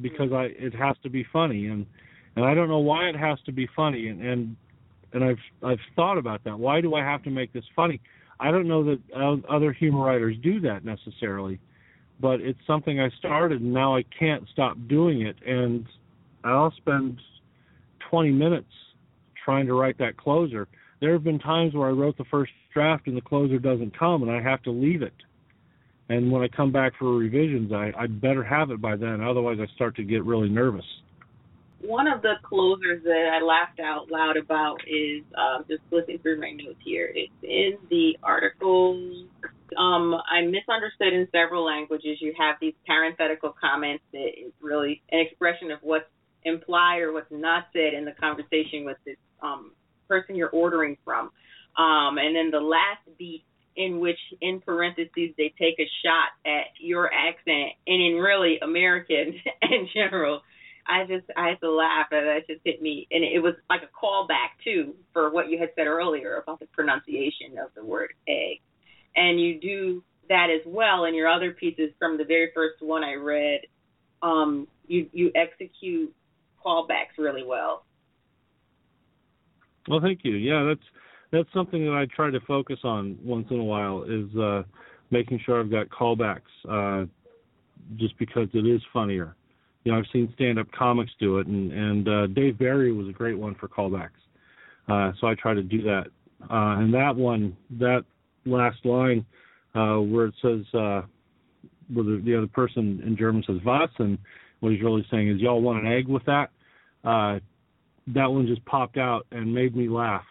[0.00, 1.86] because I it has to be funny, and
[2.36, 4.56] and I don't know why it has to be funny, and and
[5.12, 6.58] and I've I've thought about that.
[6.58, 8.00] Why do I have to make this funny?
[8.40, 11.60] I don't know that other humor writers do that necessarily,
[12.20, 15.86] but it's something I started, and now I can't stop doing it, and
[16.42, 17.20] I'll spend
[18.10, 18.72] 20 minutes
[19.44, 20.68] trying to write that closer.
[21.00, 24.22] There have been times where I wrote the first draft and the closer doesn't come
[24.22, 25.14] and I have to leave it.
[26.08, 29.20] And when I come back for revisions, I I better have it by then.
[29.20, 30.84] Otherwise, I start to get really nervous.
[31.82, 36.40] One of the closers that I laughed out loud about is uh, just flipping through
[36.40, 37.10] my notes here.
[37.14, 39.26] It's in the article.
[39.78, 42.18] Um, I misunderstood in several languages.
[42.20, 46.04] You have these parenthetical comments that is really an expression of what's
[46.44, 49.72] implied or what's not said in the conversation with this um,
[50.08, 51.30] person you're ordering from.
[51.78, 53.44] Um, and then the last beat
[53.76, 59.34] in which, in parentheses, they take a shot at your accent and in really American
[59.62, 60.42] in general.
[60.90, 63.82] I just I had to laugh and that just hit me and it was like
[63.82, 68.12] a callback too for what you had said earlier about the pronunciation of the word
[68.26, 68.60] egg.
[69.14, 73.04] And you do that as well in your other pieces from the very first one
[73.04, 73.60] I read.
[74.22, 76.12] Um, you you execute
[76.64, 77.84] callbacks really well.
[79.88, 80.34] Well, thank you.
[80.34, 80.86] Yeah, that's
[81.30, 84.62] that's something that I try to focus on once in a while is uh,
[85.10, 87.06] making sure I've got callbacks, uh,
[87.96, 89.36] just because it is funnier.
[89.84, 93.12] You know I've seen stand-up comics do it, and and uh, Dave Barry was a
[93.12, 94.10] great one for callbacks.
[94.88, 96.06] Uh, so I try to do that.
[96.42, 98.04] Uh, and that one, that
[98.46, 99.24] last line
[99.74, 101.02] uh, where it says uh,
[101.92, 104.18] where the, the other person in German says was, and
[104.60, 106.50] what he's really saying is y'all want an egg with that.
[107.04, 107.38] Uh,
[108.08, 110.24] that one just popped out and made me laugh.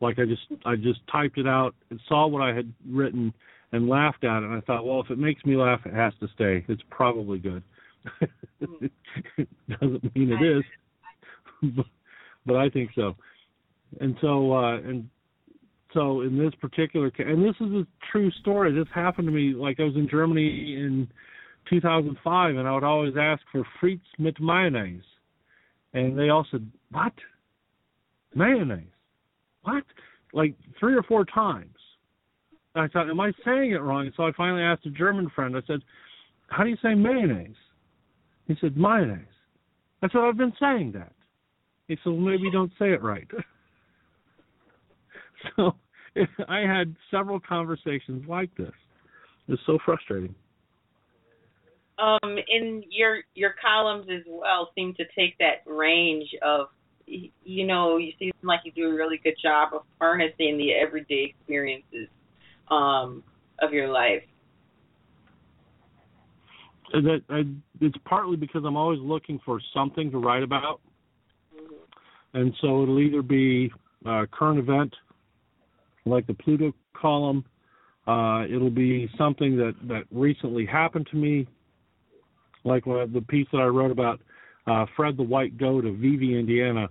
[0.00, 3.32] Like I just I just typed it out and saw what I had written
[3.70, 6.12] and laughed at it and I thought, well if it makes me laugh it has
[6.20, 6.64] to stay.
[6.68, 7.62] It's probably good.
[8.60, 10.64] Doesn't mean it is.
[11.76, 11.86] but,
[12.46, 13.14] but I think so.
[14.00, 15.08] And so uh and
[15.92, 18.72] so in this particular case, and this is a true story.
[18.72, 19.52] This happened to me.
[19.54, 21.08] Like I was in Germany in
[21.68, 25.02] 2005, and I would always ask for frites mit mayonnaise,
[25.92, 27.12] and they all said, "What?
[28.34, 28.86] Mayonnaise?
[29.62, 29.84] What?"
[30.32, 31.76] Like three or four times.
[32.74, 35.28] And I thought, "Am I saying it wrong?" And so I finally asked a German
[35.30, 35.56] friend.
[35.56, 35.82] I said,
[36.48, 37.56] "How do you say mayonnaise?"
[38.46, 39.26] He said, "Mayonnaise."
[40.02, 41.12] I said, "I've been saying that."
[41.88, 43.28] He said, "Well, maybe you don't say it right."
[45.56, 45.74] so
[46.48, 48.72] I had several conversations like this.
[49.48, 50.34] It was so frustrating.
[51.98, 56.68] Um, in your your columns as well seem to take that range of,
[57.06, 61.34] you know, you seem like you do a really good job of harnessing the everyday
[61.36, 62.08] experiences
[62.70, 63.22] um,
[63.60, 64.22] of your life.
[66.92, 67.44] That I,
[67.80, 70.80] it's partly because I'm always looking for something to write about,
[71.54, 72.38] mm-hmm.
[72.38, 73.72] and so it'll either be
[74.04, 74.94] a current event
[76.04, 77.44] like the Pluto column.
[78.06, 81.46] Uh, it'll be something that, that recently happened to me,
[82.64, 84.20] like the piece that I wrote about
[84.66, 86.88] uh, Fred the White Goat of Vevay, Indiana.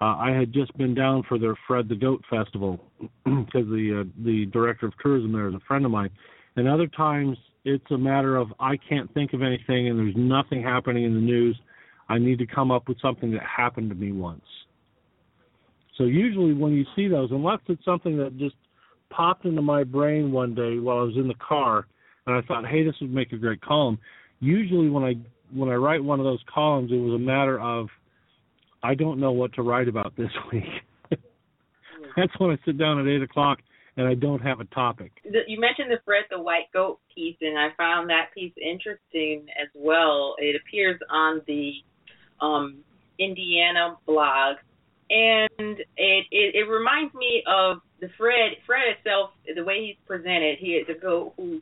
[0.00, 2.80] Uh, I had just been down for their Fred the Goat Festival
[3.24, 6.10] because the uh, the director of tourism there is a friend of mine.
[6.56, 10.62] And other times it's a matter of I can't think of anything and there's nothing
[10.62, 11.58] happening in the news.
[12.08, 14.44] I need to come up with something that happened to me once.
[15.96, 18.56] So usually when you see those, unless it's something that just
[19.10, 21.86] popped into my brain one day while I was in the car,
[22.26, 23.98] and I thought, hey, this would make a great column.
[24.40, 25.14] Usually when I
[25.52, 27.88] when I write one of those columns, it was a matter of
[28.82, 30.64] I don't know what to write about this week.
[32.16, 33.58] That's when I sit down at eight o'clock
[33.96, 35.12] and I don't have a topic.
[35.24, 39.68] You mentioned the Fred the White Goat piece, and I found that piece interesting as
[39.74, 40.34] well.
[40.38, 41.74] It appears on the
[42.40, 42.78] um,
[43.18, 44.56] Indiana blog
[45.10, 50.58] and it, it it reminds me of the Fred Fred itself, the way he's presented.
[50.58, 51.60] He is a goat who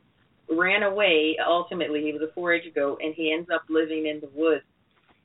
[0.49, 1.37] ran away.
[1.45, 4.63] Ultimately, he was a four-H goat, and he ends up living in the woods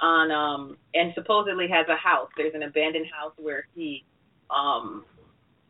[0.00, 2.28] on um and supposedly has a house.
[2.36, 4.04] There's an abandoned house where he
[4.50, 5.04] um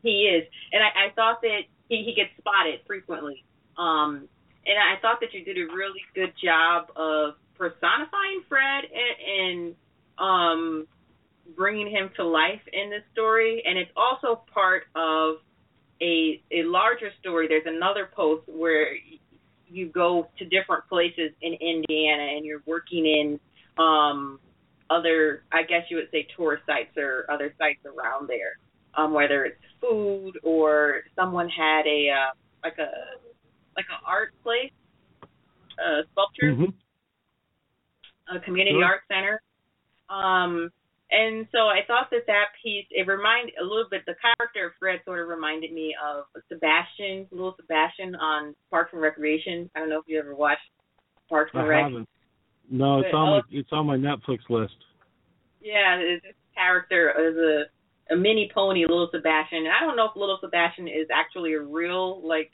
[0.03, 3.45] he is, and I, I thought that he he gets spotted frequently.
[3.77, 4.29] Um,
[4.67, 9.75] and I thought that you did a really good job of personifying Fred and, and
[10.19, 10.87] um
[11.57, 15.37] bringing him to life in this story, and it's also part of
[16.03, 17.49] a a larger story.
[17.49, 18.95] There's another post where
[19.69, 23.41] you go to different places in Indiana and you're working in
[23.83, 24.39] um
[24.91, 28.59] other I guess you would say tourist sites or other sites around there.
[28.99, 32.35] Um whether it's food or someone had a uh
[32.65, 32.91] like a
[33.77, 34.73] like an art place,
[35.23, 38.37] a sculpture, mm-hmm.
[38.37, 38.85] a community sure.
[38.85, 39.41] art center.
[40.11, 40.71] Um
[41.11, 44.73] and so I thought that that piece it reminded a little bit the character of
[44.79, 49.71] Fred sort of reminded me of Sebastian, little Sebastian on Parks and Recreation.
[49.75, 50.61] I don't know if you ever watched
[51.29, 51.85] Parks and I Rec.
[51.85, 52.09] haven't.
[52.71, 53.43] No, it's but, on my oh.
[53.51, 54.77] it's on my Netflix list.
[55.63, 57.65] Yeah, this character is a
[58.11, 59.59] a mini pony, little Sebastian.
[59.59, 62.51] And I don't know if little Sebastian is actually a real like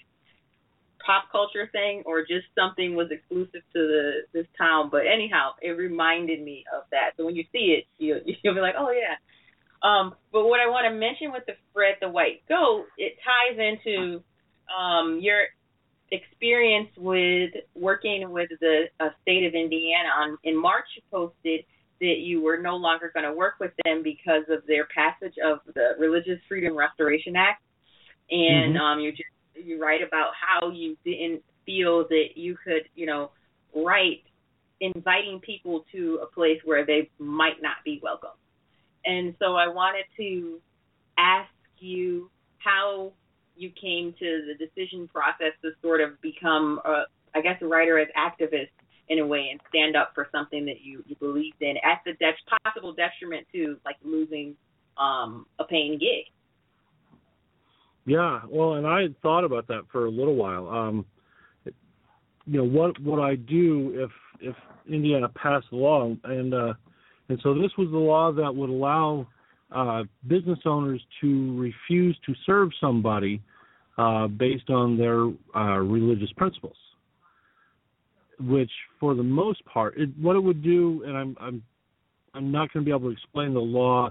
[1.04, 4.88] pop culture thing or just something was exclusive to the this town.
[4.90, 7.10] But anyhow, it reminded me of that.
[7.16, 9.16] So when you see it, you you'll be like, oh yeah.
[9.82, 13.58] Um, but what I want to mention with the Fred the White Goat, it ties
[13.58, 14.22] into
[14.72, 15.44] um, your
[16.10, 20.08] experience with working with the uh, state of Indiana.
[20.20, 21.64] On in March, you posted
[22.00, 25.58] that you were no longer going to work with them because of their passage of
[25.74, 27.62] the Religious Freedom Restoration Act,
[28.30, 28.82] and mm-hmm.
[28.82, 29.22] um, you just
[29.54, 33.30] you write about how you didn't feel that you could, you know,
[33.74, 34.22] write
[34.80, 38.36] inviting people to a place where they might not be welcome.
[39.04, 40.60] And so I wanted to
[41.16, 43.12] ask you how
[43.56, 47.98] you came to the decision process to sort of become, a, I guess, a writer
[47.98, 48.70] as activist
[49.08, 52.12] in a way and stand up for something that you, you believed in at the
[52.14, 52.32] de-
[52.64, 54.54] possible detriment to like losing
[54.98, 56.26] um, a paying gig.
[58.06, 60.68] Yeah, well, and I had thought about that for a little while.
[60.68, 61.06] Um,
[62.46, 66.74] you know, what would I do if if Indiana passed the law, and uh,
[67.28, 69.26] and so this was the law that would allow
[69.72, 73.40] uh, business owners to refuse to serve somebody
[73.96, 76.76] uh, based on their uh, religious principles.
[78.40, 81.62] Which, for the most part, it, what it would do, and I'm I'm
[82.34, 84.10] I'm not going to be able to explain the law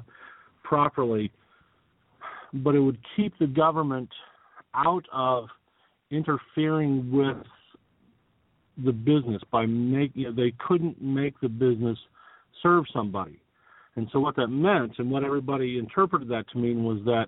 [0.64, 1.32] properly,
[2.54, 4.10] but it would keep the government
[4.74, 5.48] out of
[6.10, 7.38] interfering with
[8.84, 11.98] the business by making they couldn't make the business
[12.62, 13.40] serve somebody.
[13.96, 17.28] And so what that meant and what everybody interpreted that to mean was that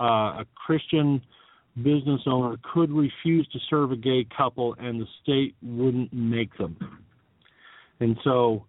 [0.00, 1.20] uh, a Christian
[1.82, 6.76] business owner could refuse to serve a gay couple and the state wouldn't make them.
[8.00, 8.64] And so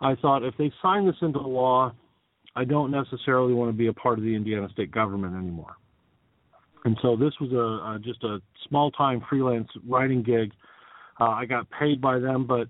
[0.00, 1.92] I thought if they sign this into law,
[2.54, 5.76] I don't necessarily want to be a part of the Indiana state government anymore.
[6.84, 10.52] And so this was a, a just a small time freelance writing gig.
[11.20, 12.68] Uh, I got paid by them, but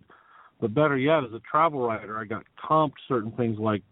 [0.61, 3.83] but better yet, as a travel writer, I got comped certain things like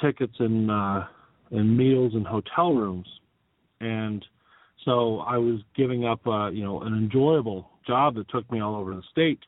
[0.00, 1.04] tickets and uh,
[1.52, 3.06] and meals and hotel rooms,
[3.80, 4.24] and
[4.84, 8.74] so I was giving up, uh, you know, an enjoyable job that took me all
[8.74, 9.40] over the state.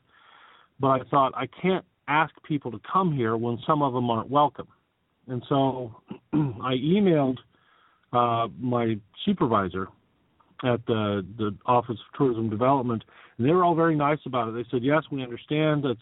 [0.79, 4.29] But I thought I can't ask people to come here when some of them aren't
[4.29, 4.67] welcome.
[5.27, 5.95] And so
[6.33, 7.37] I emailed
[8.13, 9.87] uh, my supervisor
[10.63, 13.03] at the the Office of Tourism Development,
[13.37, 14.53] and they were all very nice about it.
[14.53, 15.83] They said, "Yes, we understand.
[15.83, 15.99] That's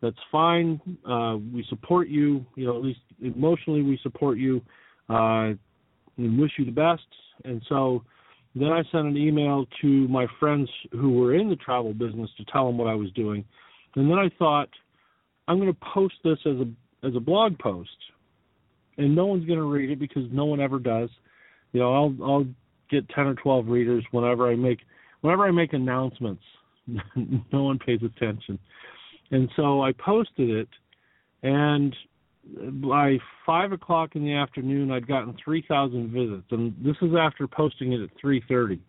[0.00, 0.80] that's fine.
[1.08, 2.44] Uh, we support you.
[2.54, 4.60] You know, at least emotionally, we support you,
[5.08, 5.52] uh,
[6.16, 7.06] and wish you the best."
[7.44, 8.04] And so
[8.60, 12.44] then I sent an email to my friends who were in the travel business to
[12.46, 13.44] tell them what I was doing,
[13.94, 14.68] and then I thought,
[15.46, 17.90] I'm going to post this as a as a blog post,
[18.96, 21.10] and no one's going to read it because no one ever does.
[21.72, 22.46] You know, I'll I'll
[22.90, 24.80] get ten or twelve readers whenever I make
[25.20, 26.42] whenever I make announcements.
[27.52, 28.58] no one pays attention,
[29.30, 30.68] and so I posted it,
[31.42, 31.94] and
[32.56, 37.46] by five o'clock in the afternoon, I'd gotten three thousand visits, and this is after
[37.46, 38.80] posting it at three thirty.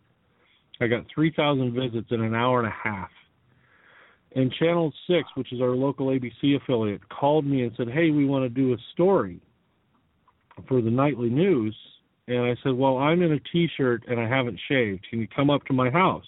[0.81, 3.09] I got three thousand visits in an hour and a half.
[4.35, 8.25] And Channel Six, which is our local ABC affiliate, called me and said, "Hey, we
[8.25, 9.39] want to do a story
[10.67, 11.75] for the nightly news."
[12.27, 15.05] And I said, "Well, I'm in a T-shirt and I haven't shaved.
[15.09, 16.27] Can you come up to my house?"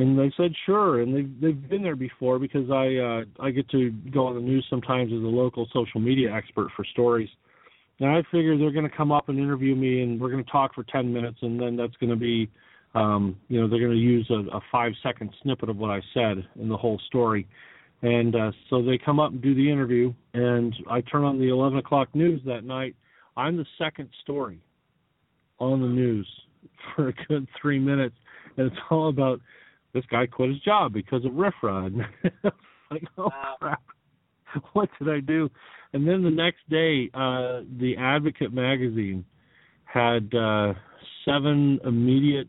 [0.00, 3.68] And they said sure, and they've they've been there before because I uh, I get
[3.68, 7.28] to go on the news sometimes as a local social media expert for stories.
[7.98, 10.50] And I figure they're going to come up and interview me, and we're going to
[10.50, 12.48] talk for ten minutes, and then that's going to be,
[12.94, 16.00] um, you know, they're going to use a, a five second snippet of what I
[16.14, 17.46] said in the whole story.
[18.00, 21.50] And uh, so they come up and do the interview, and I turn on the
[21.50, 22.96] eleven o'clock news that night.
[23.36, 24.62] I'm the second story
[25.58, 26.26] on the news
[26.96, 28.16] for a good three minutes,
[28.56, 29.42] and it's all about
[29.92, 32.06] this guy quit his job because of riff RFRA.
[32.90, 33.56] like, oh wow.
[33.60, 33.82] crap,
[34.72, 35.50] what did I do?
[35.92, 39.24] And then the next day, uh, the Advocate magazine
[39.84, 40.74] had uh,
[41.24, 42.48] seven immediate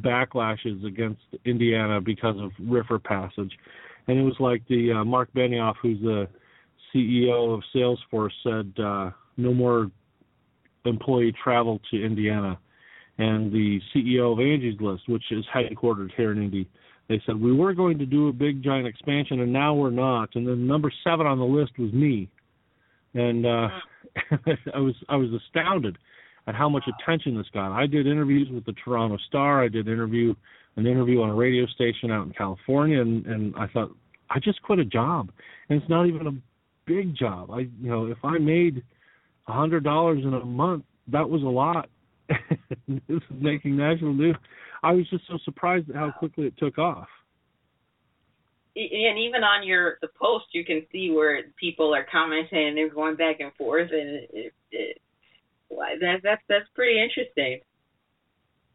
[0.00, 3.52] backlashes against Indiana because of RFRA passage,
[4.06, 6.28] and it was like the uh, Marc Benioff, who's the
[6.94, 9.90] CEO of Salesforce, said uh, no more
[10.84, 12.58] employee travel to Indiana
[13.18, 16.68] and the CEO of Angie's List, which is headquartered here in Indy,
[17.12, 20.30] they said we were going to do a big giant expansion and now we're not.
[20.34, 22.30] And then number seven on the list was me,
[23.12, 23.68] and uh,
[24.74, 25.98] I was I was astounded
[26.46, 27.70] at how much attention this got.
[27.70, 29.62] I did interviews with the Toronto Star.
[29.62, 30.34] I did interview
[30.76, 33.94] an interview on a radio station out in California, and and I thought
[34.30, 35.30] I just quit a job,
[35.68, 36.32] and it's not even a
[36.86, 37.50] big job.
[37.50, 38.82] I you know if I made
[39.48, 41.90] a hundred dollars in a month, that was a lot.
[42.88, 44.36] this is making national news.
[44.82, 47.08] I was just so surprised at how quickly it took off.
[48.74, 52.88] And even on your the post, you can see where people are commenting and they're
[52.88, 55.02] going back and forth, and it, it, it,
[56.00, 57.60] that's that's that's pretty interesting.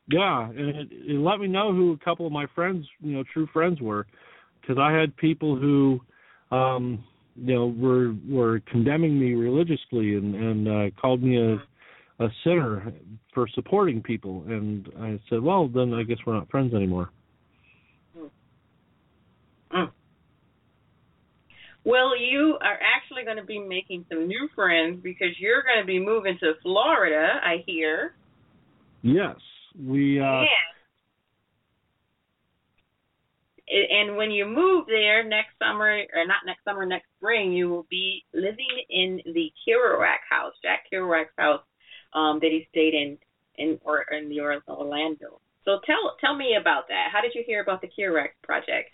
[0.09, 3.23] Yeah, and it, it let me know who a couple of my friends, you know,
[3.33, 4.05] true friends were,
[4.61, 5.99] because I had people who,
[6.51, 7.03] um,
[7.35, 11.57] you know, were were condemning me religiously and and uh, called me a
[12.19, 12.93] a sinner
[13.33, 14.43] for supporting people.
[14.47, 17.09] And I said, well, then I guess we're not friends anymore.
[19.73, 19.91] Mm.
[21.85, 25.85] Well, you are actually going to be making some new friends because you're going to
[25.85, 28.13] be moving to Florida, I hear.
[29.03, 29.35] Yes,
[29.79, 30.19] we.
[30.19, 30.47] Uh, yeah.
[33.69, 37.85] And when you move there next summer, or not next summer, next spring, you will
[37.89, 41.61] be living in the Kerouac house, Jack Kerouac's house
[42.13, 43.17] um, that he stayed in
[43.57, 45.41] in or in the Orlando.
[45.65, 47.09] So tell tell me about that.
[47.11, 48.91] How did you hear about the Kerouac project?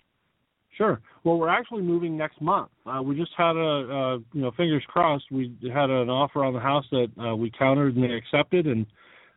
[0.78, 0.99] Sure.
[1.24, 2.72] Well, we're actually moving next month.
[2.86, 5.26] Uh, we just had a, you know, fingers crossed.
[5.32, 8.88] We had an offer on the house that uh, we countered and they accepted, and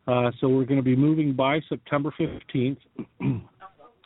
[0.07, 2.77] uh, so we're going to be moving by September 15th,
[3.19, 3.41] and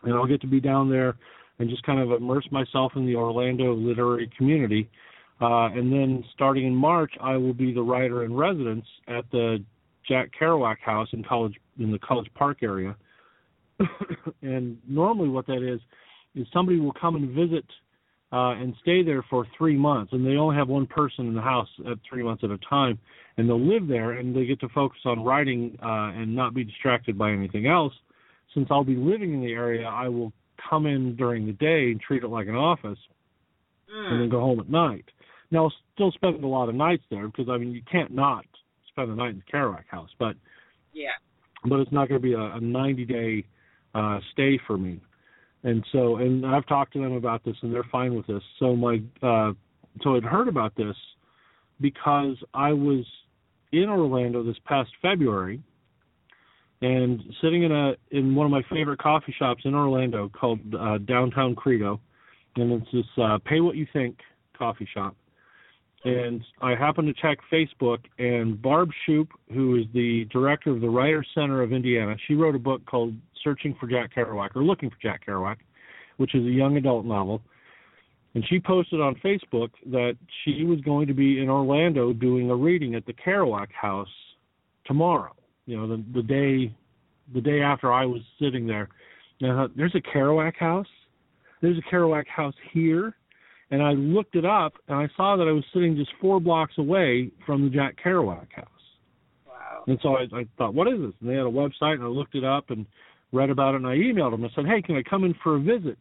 [0.07, 1.15] I'll get to be down there
[1.59, 4.89] and just kind of immerse myself in the Orlando literary community.
[5.41, 9.63] Uh, and then starting in March, I will be the writer in residence at the
[10.07, 12.95] Jack Kerouac House in College in the College Park area.
[14.43, 15.79] and normally, what that is
[16.35, 17.65] is somebody will come and visit
[18.31, 21.41] uh, and stay there for three months, and they only have one person in the
[21.41, 22.97] house at three months at a time,
[23.37, 26.63] and they'll live there, and they get to focus on writing uh, and not be
[26.63, 27.93] distracted by anything else.
[28.53, 30.31] Since I'll be living in the area, I will
[30.69, 32.99] come in during the day and treat it like an office,
[33.93, 34.11] mm.
[34.11, 35.05] and then go home at night.
[35.51, 38.45] Now, still spend a lot of nights there because I mean you can't not
[38.89, 40.35] spend the night in the Kerouac house, but
[40.93, 41.11] yeah,
[41.65, 43.45] but it's not going to be a, a 90 day
[43.93, 44.99] uh, stay for me.
[45.63, 48.41] And so, and I've talked to them about this, and they're fine with this.
[48.57, 49.51] So my, uh,
[50.01, 50.95] so I'd heard about this
[51.79, 53.05] because I was
[53.71, 55.61] in Orlando this past February,
[56.81, 60.97] and sitting in a in one of my favorite coffee shops in Orlando called uh,
[60.97, 61.99] Downtown Credo,
[62.55, 64.17] and it's this uh, pay what you think
[64.57, 65.15] coffee shop.
[66.03, 70.89] And I happened to check Facebook, and Barb Shoup, who is the director of the
[70.89, 74.89] Writers Center of Indiana, she wrote a book called Searching for Jack Kerouac or Looking
[74.89, 75.57] for Jack Kerouac,
[76.17, 77.41] which is a young adult novel.
[78.33, 82.55] And she posted on Facebook that she was going to be in Orlando doing a
[82.55, 84.07] reading at the Kerouac House
[84.85, 85.35] tomorrow.
[85.65, 86.73] You know, the the day
[87.33, 88.89] the day after I was sitting there.
[89.41, 90.87] And there's a Kerouac House.
[91.61, 93.15] There's a Kerouac House here
[93.71, 96.73] and I looked it up, and I saw that I was sitting just four blocks
[96.77, 98.67] away from the Jack Kerouac house.
[99.47, 99.83] Wow.
[99.87, 101.13] And so I, I thought, what is this?
[101.21, 102.85] And they had a website, and I looked it up and
[103.31, 104.43] read about it, and I emailed them.
[104.43, 105.97] I said, hey, can I come in for a visit?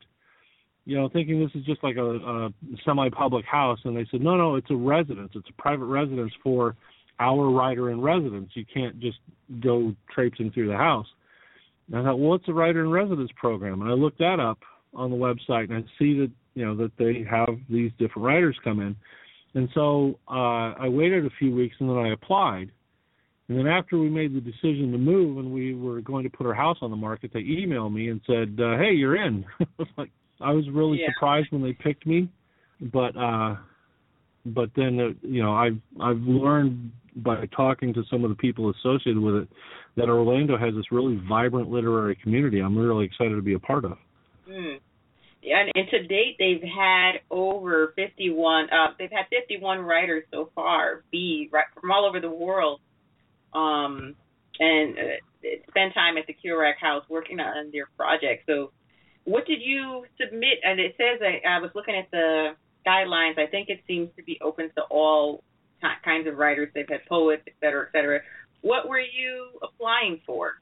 [0.84, 2.50] You know, thinking this is just like a, a
[2.84, 5.30] semi-public house, and they said, no, no, it's a residence.
[5.36, 6.74] It's a private residence for
[7.20, 8.50] our writer in residence.
[8.54, 9.18] You can't just
[9.62, 11.06] go traipsing through the house.
[11.86, 13.82] And I thought, well, what's a writer in residence program?
[13.82, 14.58] And I looked that up
[14.94, 18.56] on the website, and I see that you know that they have these different writers
[18.62, 18.96] come in.
[19.54, 22.70] And so uh i waited a few weeks and then i applied.
[23.48, 26.46] And then after we made the decision to move and we were going to put
[26.46, 29.44] our house on the market they emailed me and said uh, hey you're in.
[29.96, 31.08] Like i was really yeah.
[31.14, 32.28] surprised when they picked me
[32.92, 33.56] but uh
[34.46, 38.70] but then uh, you know i've i've learned by talking to some of the people
[38.70, 39.48] associated with it
[39.96, 43.84] that orlando has this really vibrant literary community i'm really excited to be a part
[43.84, 43.98] of.
[44.48, 44.78] Mm
[45.42, 51.04] and, and to date they've had over 51 uh they've had 51 writers so far
[51.10, 52.80] be right from all over the world.
[53.52, 54.16] Um
[54.58, 58.44] and uh, spend time at the Kerouac house working on their project.
[58.46, 58.72] So
[59.24, 60.58] what did you submit?
[60.62, 62.50] And it says I, I was looking at the
[62.86, 63.38] guidelines.
[63.38, 65.42] I think it seems to be open to all
[66.04, 66.68] kinds of writers.
[66.74, 68.20] They've had poets et cetera et cetera.
[68.62, 70.52] What were you applying for?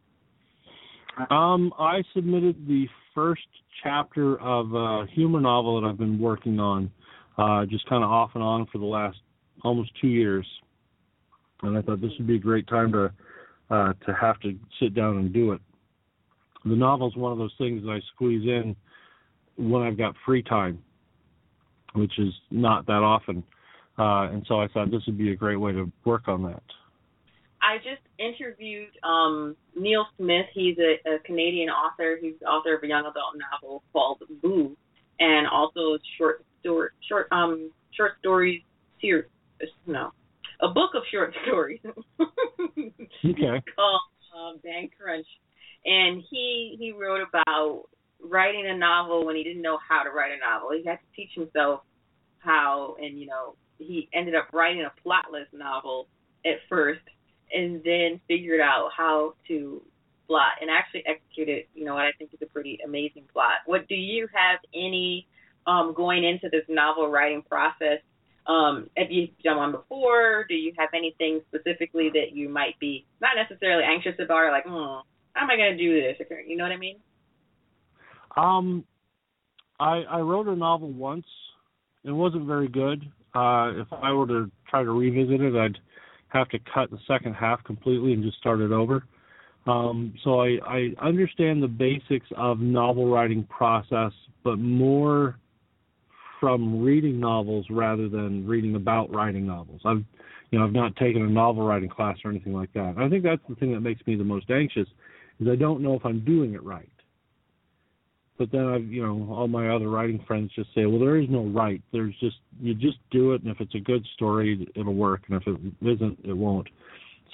[1.31, 3.43] Um, I submitted the first
[3.83, 6.91] chapter of a humor novel that I've been working on,
[7.37, 9.19] uh, just kind of off and on for the last
[9.65, 10.47] almost two years,
[11.63, 13.13] and I thought this would be a great time to
[13.71, 15.61] uh, to have to sit down and do it.
[16.65, 18.75] The novel is one of those things that I squeeze in
[19.57, 20.83] when I've got free time,
[21.95, 23.43] which is not that often,
[23.99, 26.63] uh, and so I thought this would be a great way to work on that.
[27.69, 30.47] I just interviewed um, Neil Smith.
[30.55, 32.19] He's a, a Canadian author.
[32.21, 34.75] He's the author of a young adult novel called Boo,
[35.21, 38.63] and also short story, short um short stories
[39.03, 39.27] series.
[39.87, 40.13] No,
[40.63, 41.81] a book of short stories.
[41.85, 43.63] okay.
[43.77, 44.01] Called
[44.35, 45.27] um, Bang Crunch,
[45.85, 47.83] and he he wrote about
[48.19, 50.71] writing a novel when he didn't know how to write a novel.
[50.73, 51.83] He had to teach himself
[52.39, 56.09] how, and you know, he ended up writing a plotless novel
[56.47, 57.03] at first
[57.53, 59.83] and then figured out how to
[60.27, 63.65] plot and actually executed, you know, what I think is a pretty amazing plot.
[63.67, 65.27] What do you have any
[65.67, 68.01] um, going into this novel writing process?
[68.47, 70.45] Um, have you done one before?
[70.49, 74.65] Do you have anything specifically that you might be not necessarily anxious about, or like,
[74.65, 75.01] hmm,
[75.35, 76.17] how am I going to do this?
[76.47, 76.97] You know what I mean?
[78.37, 78.85] Um,
[79.81, 81.27] I I wrote a novel once.
[82.05, 83.03] It wasn't very good.
[83.35, 85.79] Uh, if I were to try to revisit it, I'd
[86.29, 89.05] have to cut the second half completely and just start it over.
[89.67, 94.13] Um, so I, I understand the basics of novel writing process,
[94.43, 95.39] but more
[96.41, 99.81] from reading novels rather than reading about writing novels.
[99.85, 100.05] I've
[100.51, 102.95] you know I've not taken a novel writing class or anything like that.
[102.99, 104.89] I think that's the thing that makes me the most anxious
[105.41, 106.89] is I don't know if I'm doing it right.
[108.39, 111.29] But then I've you know all my other writing friends just say, well, there is
[111.29, 111.83] no right.
[111.93, 115.43] There's just you just do it, and if it's a good story, it'll work, and
[115.43, 116.69] if it isn't, it won't.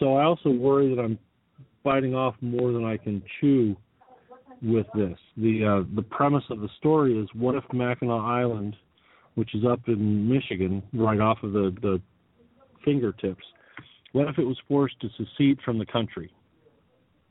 [0.01, 1.19] So I also worry that I'm
[1.85, 3.77] biting off more than I can chew
[4.63, 5.19] with this.
[5.37, 8.75] The uh, the premise of the story is what if Mackinac Island,
[9.35, 12.01] which is up in Michigan, right off of the the
[12.85, 13.45] fingertips,
[14.13, 16.33] what if it was forced to secede from the country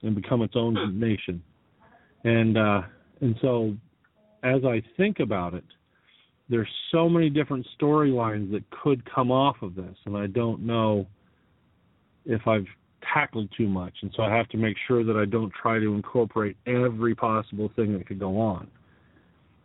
[0.04, 1.42] and become its own nation?
[2.24, 2.82] And uh,
[3.22, 3.76] and so,
[4.44, 5.64] as I think about it,
[6.50, 11.08] there's so many different storylines that could come off of this, and I don't know
[12.26, 12.66] if I've
[13.14, 15.94] tackled too much, and so I have to make sure that I don't try to
[15.94, 18.68] incorporate every possible thing that could go on.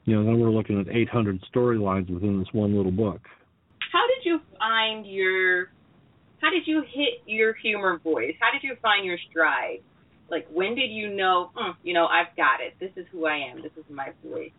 [0.05, 3.21] You know, then we're looking at 800 storylines within this one little book.
[3.93, 5.71] How did you find your?
[6.41, 8.35] How did you hit your humor voice?
[8.41, 9.81] How did you find your stride?
[10.31, 11.51] Like, when did you know?
[11.57, 12.75] Mm, you know, I've got it.
[12.81, 13.63] This is who I am.
[13.63, 14.51] This is my voice.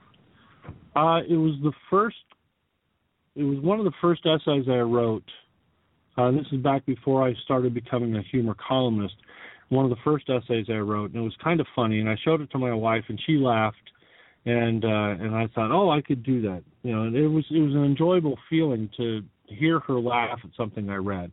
[0.96, 2.18] Uh, it was the first.
[3.36, 5.24] It was one of the first essays I wrote
[6.20, 9.16] uh, this is back before I started becoming a humor columnist.
[9.70, 12.18] One of the first essays I wrote, and it was kind of funny, and I
[12.26, 13.78] showed it to my wife, and she laughed,
[14.46, 16.64] and uh, and I thought, oh, I could do that.
[16.84, 20.50] You know, and it was it was an enjoyable feeling to hear her laugh at
[20.58, 21.32] something I read,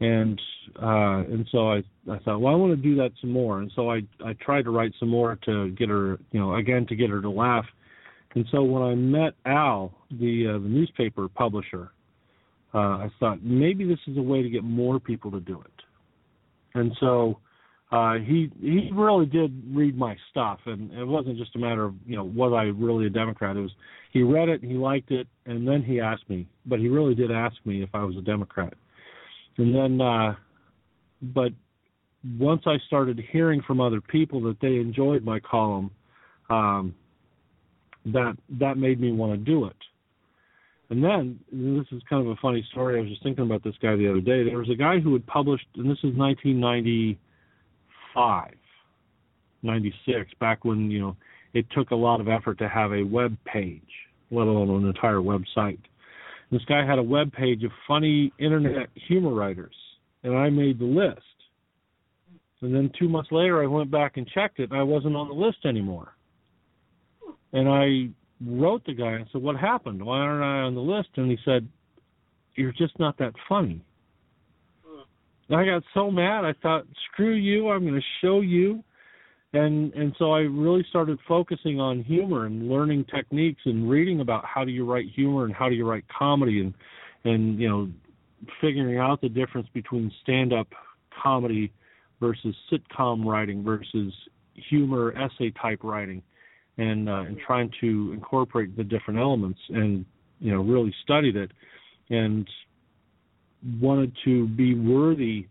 [0.00, 0.40] and
[0.82, 3.70] uh, and so I I thought, well, I want to do that some more, and
[3.74, 6.96] so I I tried to write some more to get her, you know, again to
[6.96, 7.66] get her to laugh.
[8.34, 11.90] And so when I met Al, the uh, the newspaper publisher,
[12.74, 15.70] uh, I thought maybe this is a way to get more people to do it.
[16.74, 17.38] And so
[17.92, 21.94] uh, he he really did read my stuff, and it wasn't just a matter of
[22.04, 23.56] you know was I really a Democrat.
[23.56, 23.70] It was
[24.12, 26.48] he read it, he liked it, and then he asked me.
[26.66, 28.74] But he really did ask me if I was a Democrat.
[29.56, 30.34] And then, uh,
[31.22, 31.52] but
[32.38, 35.90] once I started hearing from other people that they enjoyed my column,
[36.50, 36.94] um,
[38.06, 39.76] that that made me want to do it.
[40.90, 42.98] And then this is kind of a funny story.
[42.98, 44.44] I was just thinking about this guy the other day.
[44.44, 48.54] There was a guy who had published, and this is 1995,
[49.62, 51.16] 96, back when you know
[51.54, 53.80] it took a lot of effort to have a web page,
[54.30, 55.78] let alone an entire website.
[56.50, 59.74] This guy had a web page of funny internet humor writers,
[60.22, 61.20] and I made the list.
[62.60, 65.28] And then two months later, I went back and checked it, and I wasn't on
[65.28, 66.14] the list anymore.
[67.52, 68.08] And I
[68.44, 70.02] wrote the guy and said, "What happened?
[70.04, 71.68] Why aren't I on the list?" And he said,
[72.54, 73.80] "You're just not that funny."
[75.48, 76.44] And I got so mad.
[76.44, 77.68] I thought, "Screw you!
[77.68, 78.82] I'm going to show you."
[79.54, 84.44] And and so I really started focusing on humor and learning techniques and reading about
[84.44, 86.74] how do you write humor and how do you write comedy and
[87.24, 87.88] and you know
[88.60, 90.66] figuring out the difference between stand-up
[91.22, 91.72] comedy
[92.20, 94.12] versus sitcom writing versus
[94.54, 96.20] humor essay type writing
[96.78, 100.04] and uh, and trying to incorporate the different elements and
[100.40, 101.52] you know really studied it
[102.10, 102.48] and
[103.80, 105.46] wanted to be worthy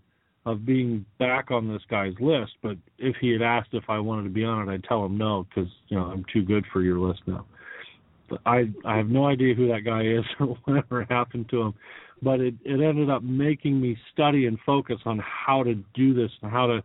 [0.46, 4.24] of being back on this guy's list but if he had asked if I wanted
[4.24, 6.82] to be on it I'd tell him no because you know I'm too good for
[6.82, 7.46] your list now
[8.30, 11.74] but I I have no idea who that guy is or whatever happened to him
[12.22, 16.32] but it it ended up making me study and focus on how to do this
[16.42, 16.84] and how to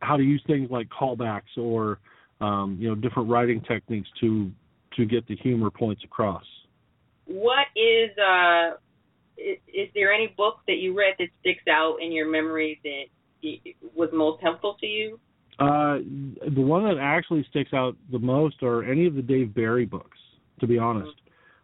[0.00, 1.98] how to use things like callbacks or
[2.40, 4.50] um, you know different writing techniques to
[4.96, 6.44] to get the humor points across.
[7.26, 8.76] What is uh
[9.36, 13.74] is, is there any book that you read that sticks out in your memory that
[13.94, 15.18] was most helpful to you?
[15.58, 15.98] Uh,
[16.54, 20.18] the one that actually sticks out the most are any of the Dave Barry books,
[20.60, 21.12] to be honest,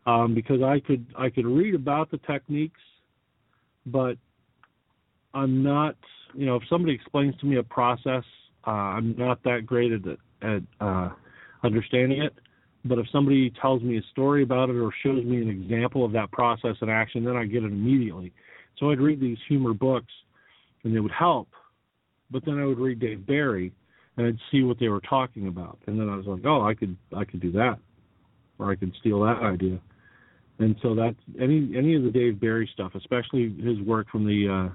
[0.07, 0.11] mm-hmm.
[0.11, 2.81] um, because I could I could read about the techniques,
[3.87, 4.17] but
[5.35, 5.97] I'm not
[6.35, 8.25] you know if somebody explains to me a process,
[8.67, 10.03] uh, I'm not that great at
[10.43, 11.11] at uh,
[11.65, 12.35] understanding it.
[12.85, 16.13] But if somebody tells me a story about it or shows me an example of
[16.13, 18.33] that process in action, then I get it immediately.
[18.79, 20.13] So I'd read these humor books,
[20.85, 21.49] and they would help.
[22.31, 23.73] But then I would read Dave Barry,
[24.17, 26.75] and I'd see what they were talking about, and then I was like, oh, I
[26.75, 27.79] could I could do that,
[28.59, 29.81] or I could steal that idea.
[30.59, 34.71] And so that's any any of the Dave Barry stuff, especially his work from the
[34.71, 34.75] uh,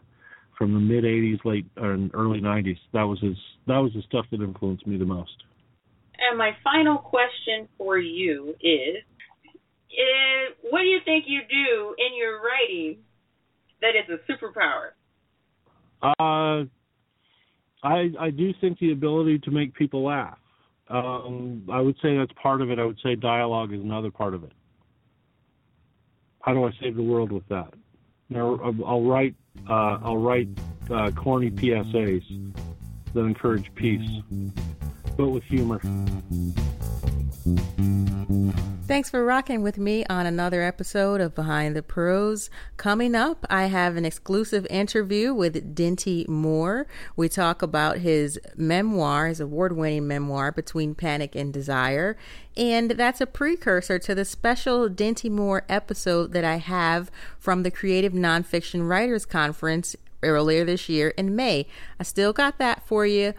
[0.57, 2.77] from the mid '80s, late and early '90s.
[2.93, 3.35] That was his
[3.67, 5.43] that was the stuff that influenced me the most.
[6.29, 9.03] And my final question for you is,
[9.91, 12.99] is what do you think you do in your writing
[13.81, 14.91] that is a superpower?
[16.01, 16.65] Uh,
[17.83, 20.37] I I do think the ability to make people laugh.
[20.87, 22.79] Um, I would say that's part of it.
[22.79, 24.51] I would say dialogue is another part of it.
[26.41, 27.73] How do I save the world with that?
[28.29, 29.35] Now, I'll write
[29.69, 30.49] uh, I'll write
[30.89, 32.53] uh, corny PSAs
[33.13, 34.21] that encourage peace
[35.17, 35.79] but with humor.
[38.85, 42.49] Thanks for rocking with me on another episode of Behind the Prose.
[42.77, 46.85] Coming up, I have an exclusive interview with Dinty Moore.
[47.15, 52.17] We talk about his memoir, his award winning memoir, Between Panic and Desire.
[52.55, 57.09] And that's a precursor to the special Dinty Moore episode that I have
[57.39, 61.67] from the Creative Nonfiction Writers Conference earlier this year in May.
[61.99, 63.33] I still got that for you.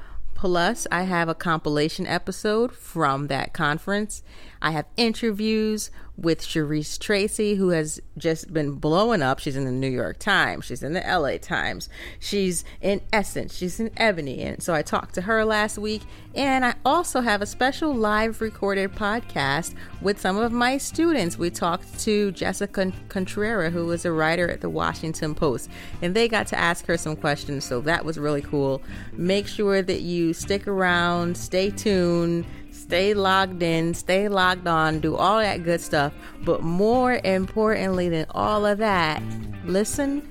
[0.45, 4.23] Plus, I have a compilation episode from that conference.
[4.65, 9.39] I have interviews with Cherise Tracy, who has just been blowing up.
[9.39, 13.79] She's in the New York Times, she's in the LA Times, she's in Essence, she's
[13.79, 14.41] in Ebony.
[14.41, 16.01] And so I talked to her last week.
[16.35, 21.37] And I also have a special live recorded podcast with some of my students.
[21.37, 25.69] We talked to Jessica Contreras, who is a writer at the Washington Post,
[26.01, 27.65] and they got to ask her some questions.
[27.65, 28.81] So that was really cool.
[29.13, 32.47] Make sure that you stick around, stay tuned
[32.85, 36.13] stay logged in, stay logged on, do all that good stuff.
[36.45, 39.23] But more importantly than all of that,
[39.65, 40.23] listen,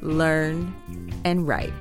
[0.00, 0.74] learn,
[1.24, 1.72] and write.